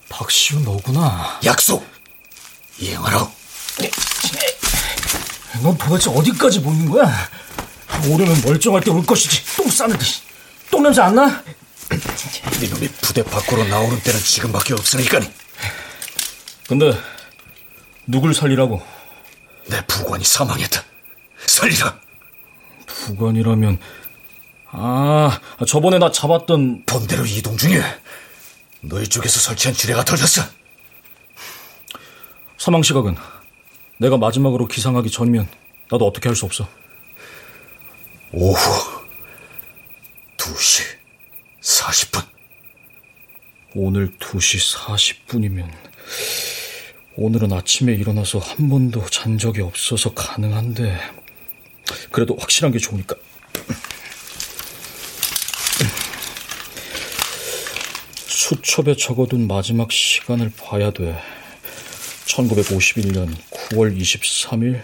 박시우 0.09 0.61
너구나. 0.61 1.41
약속. 1.45 1.87
이행하라. 2.79 3.29
넌 5.63 5.77
도대체 5.79 6.11
어디까지 6.11 6.63
보는 6.63 6.89
거야? 6.91 7.31
오려면 8.09 8.41
멀쩡할 8.43 8.83
때 8.83 8.91
올 8.91 9.05
것이지. 9.05 9.57
똥 9.57 9.69
싸는데. 9.69 10.05
똥 10.71 10.83
냄새 10.83 11.01
안 11.03 11.15
나? 11.15 11.43
이놈이 12.63 12.89
부대 13.01 13.23
밖으로 13.23 13.65
나오는 13.65 14.01
때는 14.03 14.21
지금밖에 14.21 14.75
없으니까니. 14.75 15.31
근데 16.69 16.93
누굴 18.07 18.35
살리라고? 18.35 18.81
내 19.69 19.85
부관이 19.87 20.25
사망했다. 20.25 20.83
살리라. 21.47 22.01
부관이라면 22.87 23.79
아 24.71 25.39
저번에 25.67 25.99
나 25.99 26.11
잡았던 26.11 26.85
본대로 26.87 27.25
이동 27.27 27.57
중에 27.57 27.83
너희 28.81 29.07
쪽에서 29.07 29.39
설치한 29.41 29.75
지뢰가 29.75 30.05
털렸어. 30.05 30.43
사망 32.59 32.83
시각은 32.83 33.17
내가 33.99 34.17
마지막으로 34.17 34.67
기상하기 34.67 35.11
전이면 35.11 35.49
나도 35.91 36.07
어떻게 36.07 36.29
할 36.29 36.37
수 36.37 36.45
없어. 36.47 36.69
오후 38.33 39.03
2시 40.39 40.83
40분. 41.61 42.25
오늘 43.75 44.17
2시 44.19 44.77
40분이면 45.29 45.71
오늘은 47.17 47.53
아침에 47.53 47.93
일어나서 47.93 48.39
한 48.39 48.69
번도 48.69 49.07
잔 49.11 49.39
적이 49.39 49.63
없어서 49.63 50.15
가능한데 50.15 50.99
그래도 52.11 52.37
확실한 52.37 52.73
게 52.73 52.79
좋으니까. 52.79 53.17
수첩에 58.27 58.97
적어둔 58.97 59.47
마지막 59.47 59.93
시간을 59.93 60.53
봐야 60.57 60.91
돼. 60.91 61.19
1951년 62.27 63.35
9월 63.51 63.97
23일 63.99 64.83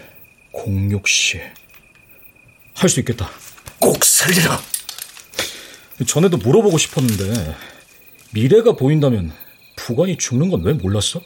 06시. 0.53 1.39
할 2.75 2.89
수 2.89 2.99
있겠다. 3.01 3.29
꼭 3.79 4.03
살리라. 4.03 4.61
전에도 6.07 6.37
물어보고 6.37 6.77
싶었는데 6.77 7.55
미래가 8.31 8.73
보인다면 8.73 9.33
부관이 9.89 10.17
죽는 10.17 10.49
건 10.51 10.61
왜 10.63 10.73
몰랐어? 10.73 11.19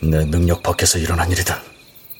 내 0.00 0.24
능력 0.24 0.62
밖에서 0.62 0.98
일어난 0.98 1.30
일이다. 1.30 1.60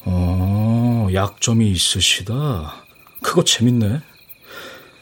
어, 0.04 1.08
약점이 1.14 1.70
있으시다. 1.70 2.84
그거 3.22 3.42
재밌네. 3.42 4.00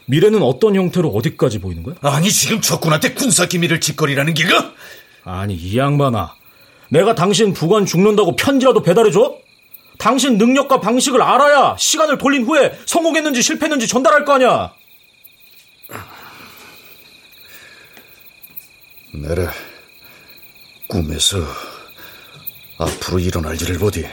미래는 0.05 0.41
어떤 0.43 0.75
형태로 0.75 1.09
어디까지 1.09 1.59
보이는 1.59 1.83
거야? 1.83 1.95
아니 2.01 2.31
지금 2.31 2.61
적군한테 2.61 3.15
군사 3.15 3.47
기밀을 3.47 3.81
짓거리라는 3.81 4.33
기가? 4.33 4.71
아니 5.25 5.53
이 5.55 5.77
양반아 5.77 6.35
내가 6.89 7.15
당신 7.15 7.51
부관 7.53 7.85
죽는다고 7.85 8.37
편지라도 8.37 8.81
배달해줘? 8.81 9.35
당신 9.97 10.37
능력과 10.37 10.79
방식을 10.79 11.21
알아야 11.21 11.75
시간을 11.77 12.17
돌린 12.19 12.45
후에 12.45 12.77
성공했는지 12.85 13.41
실패했는지 13.41 13.87
전달할 13.87 14.23
거 14.23 14.33
아니야 14.35 14.73
내래 19.21 19.47
꿈에서 20.87 21.37
앞으로 22.77 23.19
일어날 23.19 23.59
일을 23.61 23.77
보디 23.79 24.05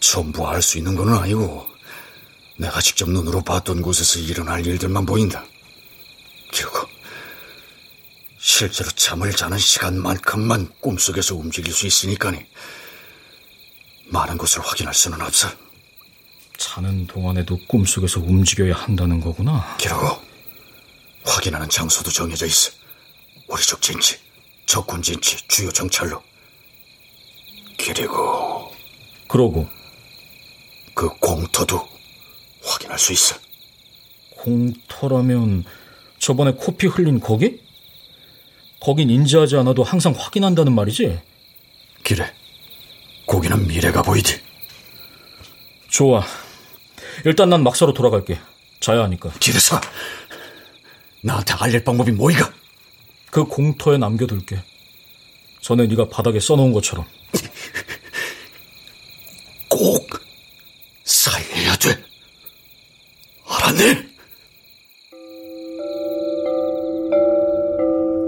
전부 0.00 0.48
알 0.48 0.62
수 0.62 0.78
있는 0.78 0.94
건 0.94 1.12
아니고 1.14 1.66
내가 2.58 2.80
직접 2.80 3.08
눈으로 3.10 3.42
봤던 3.42 3.82
곳에서 3.82 4.20
일어날 4.20 4.64
일들만 4.64 5.06
보인다. 5.06 5.44
그리고 6.52 6.88
실제로 8.38 8.90
잠을 8.90 9.32
자는 9.32 9.58
시간만큼만 9.58 10.72
꿈속에서 10.80 11.34
움직일 11.34 11.72
수 11.72 11.86
있으니까니 11.86 12.44
많은 14.06 14.36
것을 14.36 14.60
확인할 14.60 14.92
수는 14.94 15.20
없어. 15.22 15.48
자는 16.58 17.06
동안에도 17.06 17.58
꿈속에서 17.66 18.20
움직여야 18.20 18.74
한다는 18.74 19.20
거구나. 19.20 19.76
그러고 19.80 20.20
확인하는 21.24 21.68
장소도 21.68 22.10
정해져 22.10 22.46
있어. 22.46 22.70
우리 23.52 23.62
쪽 23.62 23.82
진치, 23.82 24.16
적군 24.64 25.02
진치, 25.02 25.36
주요 25.46 25.70
정찰로. 25.70 26.22
그리고 27.76 28.72
그러고 29.28 29.68
그 30.94 31.10
공터도 31.18 31.86
확인할 32.64 32.98
수 32.98 33.12
있어. 33.12 33.36
공터라면 34.38 35.64
저번에 36.18 36.52
코피 36.52 36.86
흘린 36.86 37.20
거기? 37.20 37.60
거긴 38.80 39.10
인지하지 39.10 39.56
않아도 39.56 39.82
항상 39.82 40.14
확인한다는 40.16 40.74
말이지? 40.74 41.20
그래. 42.04 42.34
거기는 43.26 43.66
미래가 43.66 44.00
보이지. 44.00 44.40
좋아. 45.90 46.24
일단 47.26 47.50
난 47.50 47.62
막사로 47.62 47.92
돌아갈게. 47.92 48.40
자야 48.80 49.02
하니까. 49.02 49.30
기르사, 49.40 49.78
나한테 51.20 51.52
알릴 51.52 51.84
방법이 51.84 52.12
뭐이가? 52.12 52.61
그 53.32 53.44
공터에 53.44 53.96
남겨둘게. 53.96 54.62
전에 55.62 55.86
네가 55.86 56.10
바닥에 56.10 56.38
써놓은 56.38 56.74
것처럼. 56.74 57.06
꼭 59.70 60.06
살려야 61.02 61.74
돼. 61.76 61.98
알았네? 63.46 64.06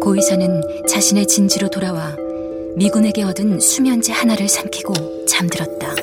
고의사는 0.00 0.62
자신의 0.88 1.26
진지로 1.26 1.68
돌아와 1.68 2.16
미군에게 2.76 3.24
얻은 3.24 3.60
수면제 3.60 4.10
하나를 4.10 4.48
삼키고 4.48 5.26
잠들었다. 5.26 5.94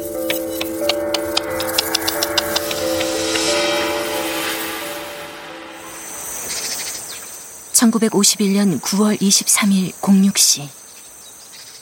(1951년 7.91 8.79
9월 8.81 9.19
23일 9.19 9.93
06시) 10.01 10.67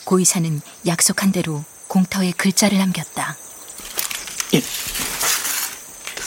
고의사는 0.04 0.60
약속한 0.86 1.30
대로 1.32 1.64
공터에 1.88 2.32
글자를 2.32 2.78
남겼다. 2.78 3.36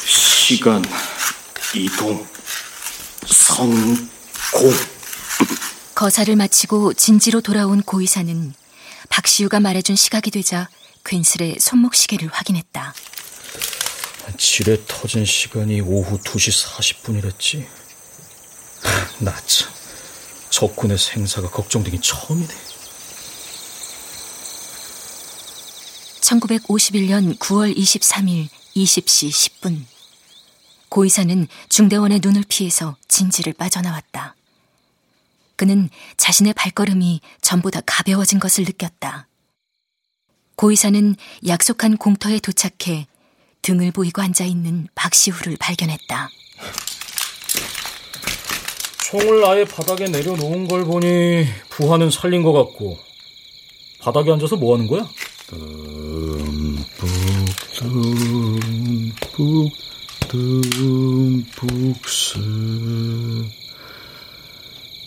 시간, 0.06 0.82
이동, 1.76 2.26
성공. 3.26 3.98
거사를 5.96 6.36
마치고 6.36 6.94
진지로 6.94 7.42
돌아온 7.42 7.82
고의사는 7.82 8.54
박시우가 9.10 9.60
말해준 9.60 9.96
시각이 9.96 10.32
되자 10.32 10.70
괜스레 11.06 11.56
손목시계를 11.60 12.30
확인했다. 12.32 12.94
지뢰 14.38 14.78
터진 14.88 15.26
시간이 15.26 15.82
오후 15.82 16.18
2시 16.20 16.68
40분이랬지. 16.68 17.66
나 19.20 19.36
참, 19.46 19.73
적군의 20.64 20.98
생사가 20.98 21.50
걱정되긴 21.50 22.02
처음이네. 22.02 22.54
1951년 26.22 27.38
9월 27.38 27.76
23일 27.76 28.48
20시 28.74 29.30
10분. 29.30 29.84
고의사는 30.88 31.48
중대원의 31.68 32.22
눈을 32.24 32.46
피해서 32.48 32.96
진지를 33.10 33.52
빠져나왔다. 33.54 34.36
그는 35.58 35.90
자신의 36.16 36.54
발걸음이 36.54 37.20
전보다 37.42 37.82
가벼워진 37.86 38.40
것을 38.40 38.64
느꼈다. 38.64 39.28
고의사는 40.56 41.18
약속한 41.46 41.98
공터에 41.98 42.40
도착해 42.40 43.08
등을 43.62 43.92
보이고 43.92 44.22
앉아 44.22 44.46
있는 44.46 44.88
박시우를 44.96 45.58
발견했다. 45.60 46.30
총을 49.14 49.46
아예 49.46 49.64
바닥에 49.64 50.06
내려놓은 50.06 50.68
걸 50.68 50.86
보니 50.86 51.46
부하는 51.70 52.10
살린 52.10 52.42
것 52.42 52.52
같고 52.52 52.98
바닥에 54.00 54.32
앉아서 54.32 54.56
뭐 54.56 54.74
하는 54.74 54.88
거야? 54.88 55.08
듬뿍 55.46 56.88
듬뿍 59.38 59.70
듬뿍 60.30 61.96
새 62.08 62.40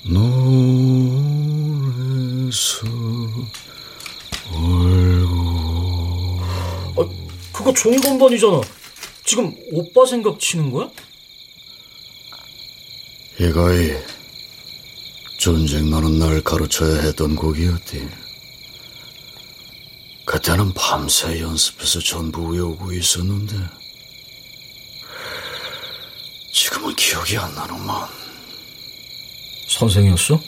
노래서 0.04 1.26
울고 4.54 6.40
아, 6.96 7.08
그거 7.52 7.72
종건반이잖아. 7.72 8.60
지금 9.24 9.52
오빠 9.72 10.06
생각 10.06 10.38
치는 10.38 10.70
거야? 10.70 10.88
이거이 13.38 13.92
전쟁 15.38 15.90
나는 15.90 16.18
날 16.18 16.40
가르쳐야 16.40 17.02
했던 17.02 17.36
곡이었디. 17.36 18.08
그때는 20.24 20.72
밤새 20.72 21.40
연습해서 21.40 22.00
전부 22.00 22.48
외우고 22.48 22.92
있었는데 22.92 23.54
지금은 26.50 26.96
기억이 26.96 27.36
안 27.36 27.54
나는만. 27.54 28.08
선생이었어? 29.68 30.40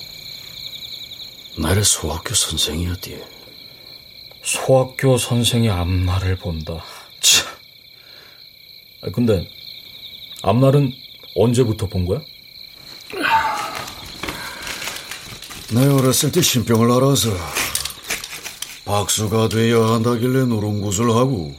나의 1.58 1.84
소학교 1.84 2.34
선생이었디. 2.34 3.18
소학교 4.42 5.18
선생이 5.18 5.68
앞날을 5.68 6.36
본다. 6.36 6.82
참. 7.20 7.46
아, 9.02 9.10
근데 9.10 9.46
앞날은 10.42 10.90
언제부터 11.34 11.86
본 11.88 12.06
거야? 12.06 12.22
내 15.70 15.86
어렸을 15.86 16.32
때 16.32 16.40
신병을 16.40 16.90
알아서 16.90 17.28
박수가 18.86 19.50
되어야 19.50 19.92
한다길래 19.96 20.46
노름굿을 20.46 21.14
하고 21.14 21.54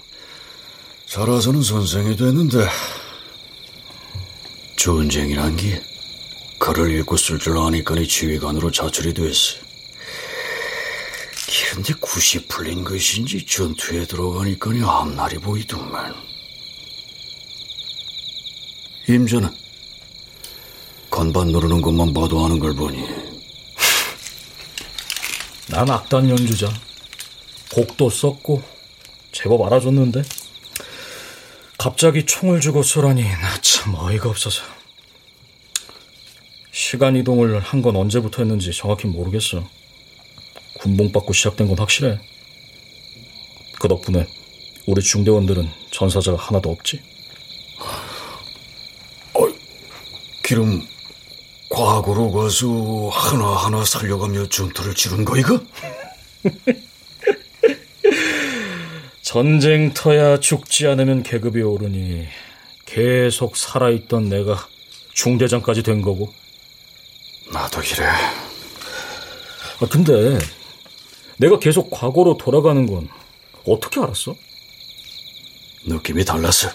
자라서는 1.05 1.61
선생이 1.61 2.15
됐는데 2.17 2.67
전쟁이란 4.77 5.55
게 5.57 5.79
글을 6.57 6.91
읽고 6.99 7.17
쓸 7.17 7.37
줄 7.37 7.59
아니까니 7.59 8.07
지휘관으로 8.07 8.71
자출이 8.71 9.13
됐어. 9.13 9.57
그런데 11.69 11.93
굿이 11.93 12.47
풀린 12.47 12.83
것인지 12.83 13.45
전투에 13.45 14.05
들어가니까니 14.07 14.81
앞날이 14.83 15.37
보이더만. 15.37 16.15
임자는 19.07 19.49
건반 21.11 21.49
누르는 21.49 21.81
것만 21.81 22.13
봐도 22.13 22.43
아는 22.43 22.59
걸 22.59 22.73
보니 22.73 23.28
난 25.69 25.89
악단 25.89 26.29
연주자. 26.29 26.69
곡도 27.73 28.09
썼고 28.09 28.63
제법 29.31 29.61
알아줬는데 29.65 30.23
갑자기 31.77 32.25
총을 32.25 32.59
주고 32.61 32.81
쏘라니 32.83 33.23
나 33.23 33.59
참 33.61 33.93
어이가 33.95 34.27
없어서 34.29 34.63
시간 36.71 37.15
이동을 37.15 37.59
한 37.59 37.81
건 37.81 37.95
언제부터 37.95 38.41
했는지 38.41 38.73
정확히 38.73 39.07
모르겠어. 39.07 39.63
군봉받고 40.79 41.33
시작된 41.33 41.67
건 41.67 41.77
확실해. 41.79 42.19
그 43.79 43.87
덕분에 43.87 44.27
우리 44.87 45.01
중대원들은 45.01 45.69
전사자가 45.91 46.37
하나도 46.37 46.71
없지. 46.71 47.01
어, 49.33 49.47
기름 50.43 50.85
과거로 51.79 52.31
가서 52.33 52.67
하나하나 53.09 53.85
살려가며 53.85 54.49
전투를 54.49 54.93
치른 54.95 55.23
거이가? 55.23 55.61
전쟁터야 59.23 60.41
죽지 60.41 60.87
않으면 60.87 61.23
계급이 61.23 61.61
오르니 61.61 62.27
계속 62.85 63.55
살아있던 63.55 64.27
내가 64.27 64.67
중대장까지 65.13 65.83
된 65.83 66.01
거고. 66.01 66.33
나도 67.53 67.81
이래. 67.81 68.07
아, 69.79 69.85
근데 69.89 70.37
내가 71.37 71.59
계속 71.59 71.91
과거로 71.91 72.35
돌아가는 72.35 72.85
건 72.87 73.07
어떻게 73.65 74.01
알았어? 74.01 74.35
느낌이 75.85 76.25
달랐어. 76.25 76.71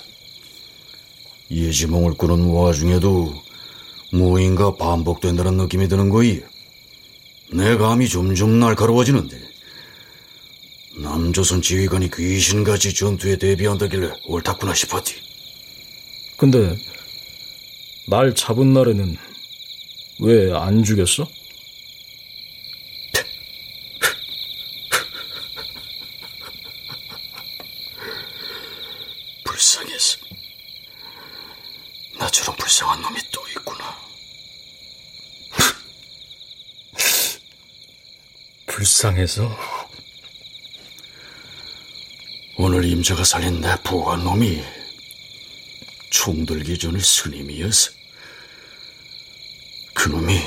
예지몽을 1.51 2.15
꾸는 2.15 2.47
와중에도 2.47 3.35
무인가 4.15 4.77
반복된다는 4.77 5.57
느낌이 5.57 5.89
드는 5.89 6.09
거이. 6.09 6.41
내 7.53 7.77
감이 7.77 8.09
점점 8.09 8.61
날카로워지는데 8.61 9.37
남조선 10.99 11.61
지휘관이 11.61 12.11
귀신같이 12.12 12.95
전투에 12.95 13.37
대비한다길래 13.37 14.12
옳다구나 14.27 14.73
싶었지. 14.73 15.17
근데 16.37 16.77
날 18.07 18.35
잡은 18.37 18.73
날에는 18.73 19.17
왜 20.21 20.53
안 20.53 20.85
죽였어? 20.85 21.27
불쌍해서 29.45 30.19
나처럼 32.19 32.57
불쌍한 32.57 33.01
놈이 33.03 33.19
또 33.33 33.41
있구나. 33.49 33.97
불쌍해서? 38.85 39.59
오늘 42.59 42.85
임자가 42.85 43.24
살린 43.24 43.62
내 43.62 43.74
부한 43.82 44.22
놈이 44.22 44.62
총 46.11 46.45
들기 46.45 46.78
전에 46.78 46.99
스님이었어. 47.01 47.91
그놈이 49.95 50.39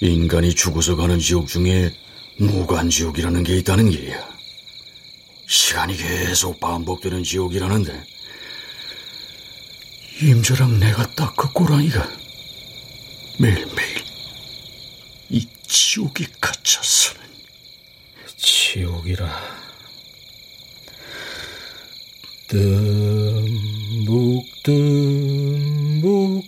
인간이 0.00 0.54
죽어서 0.54 0.96
가는 0.96 1.18
지옥 1.20 1.46
중에 1.46 1.94
무간지옥이라는 2.38 3.44
게 3.44 3.58
있다는 3.58 3.90
게야. 3.90 4.28
시간이 5.46 5.96
계속 5.96 6.58
반복되는 6.58 7.22
지옥이라는데 7.22 8.04
임자랑 10.20 10.80
내가 10.80 11.06
딱 11.14 11.34
그 11.36 11.52
꼬라니가 11.52 12.08
매일매일 13.38 14.04
이 15.30 15.46
지옥에 15.66 16.26
갇혔어는 16.40 17.03
지옥이라. 18.74 19.22
뜸묵 22.48 24.10
뜸묵 24.64 26.44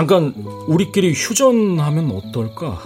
잠깐 0.00 0.32
우리끼리 0.66 1.12
휴전하면 1.12 2.10
어떨까? 2.12 2.80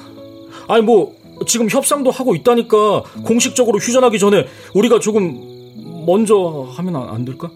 아니 0.66 0.82
뭐 0.82 1.14
지금 1.46 1.70
협상도 1.70 2.10
하고 2.10 2.34
있다니까 2.34 3.04
공식적으로 3.24 3.78
휴전하기 3.78 4.18
전에 4.18 4.48
우리가 4.74 4.98
조금 4.98 6.04
먼저 6.04 6.66
하면 6.74 6.96
안 6.96 7.24
될까? 7.24 7.48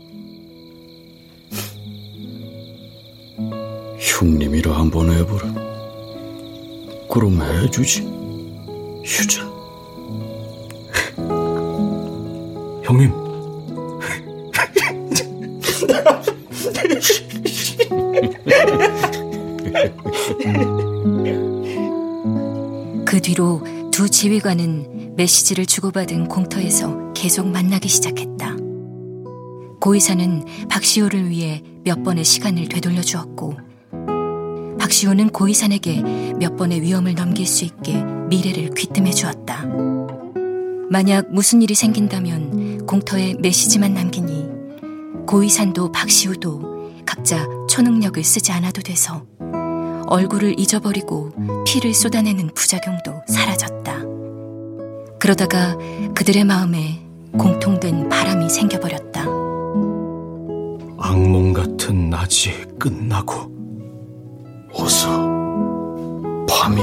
형님이라 3.98 4.78
한번 4.78 5.10
해보라. 5.12 5.52
그럼 7.10 7.42
해주지. 7.42 8.02
휴전. 9.04 9.44
형님. 12.84 13.27
그 23.06 23.20
뒤로 23.20 23.62
두 23.90 24.08
지휘관은 24.08 25.14
메시지를 25.16 25.66
주고받은 25.66 26.28
공터에서 26.28 27.12
계속 27.12 27.48
만나기 27.48 27.88
시작했다. 27.88 28.56
고의사는 29.80 30.44
박시호를 30.68 31.30
위해 31.30 31.62
몇 31.84 32.02
번의 32.02 32.24
시간을 32.24 32.68
되돌려 32.68 33.00
주었고, 33.00 33.56
박시호는 34.78 35.30
고의산에게 35.30 36.02
몇 36.38 36.56
번의 36.56 36.82
위험을 36.82 37.14
넘길 37.14 37.46
수 37.46 37.64
있게 37.64 38.02
미래를 38.28 38.74
귀뜸해 38.74 39.10
주었다. 39.10 39.64
만약 40.90 41.32
무슨 41.32 41.62
일이 41.62 41.74
생긴다면 41.74 42.86
공터에 42.86 43.34
메시지만 43.40 43.94
남기니 43.94 44.46
고의산도 45.26 45.92
박시우도 45.92 46.92
각자 47.04 47.46
초능력을 47.68 48.22
쓰지 48.24 48.52
않아도 48.52 48.80
돼서 48.80 49.26
얼굴을 50.08 50.58
잊어버리고 50.58 51.32
피를 51.64 51.94
쏟아내는 51.94 52.50
부작용도 52.54 53.22
사라졌다. 53.28 54.02
그러다가 55.18 55.76
그들의 56.14 56.44
마음에 56.44 57.00
공통된 57.38 58.08
바람이 58.08 58.48
생겨버렸다. 58.48 59.22
악몽 61.00 61.52
같은 61.52 62.10
낮이 62.10 62.50
끝나고 62.78 63.52
어서 64.74 65.08
밤이 66.48 66.80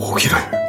오기를. 0.00 0.61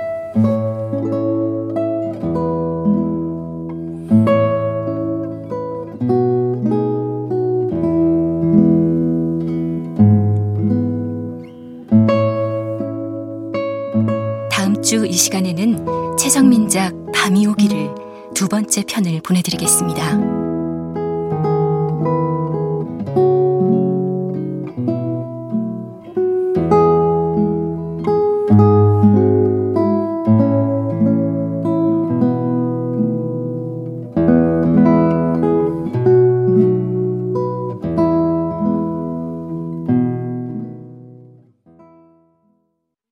번째 18.54 18.84
편을 18.88 19.22
보내드리겠습니다. 19.24 20.43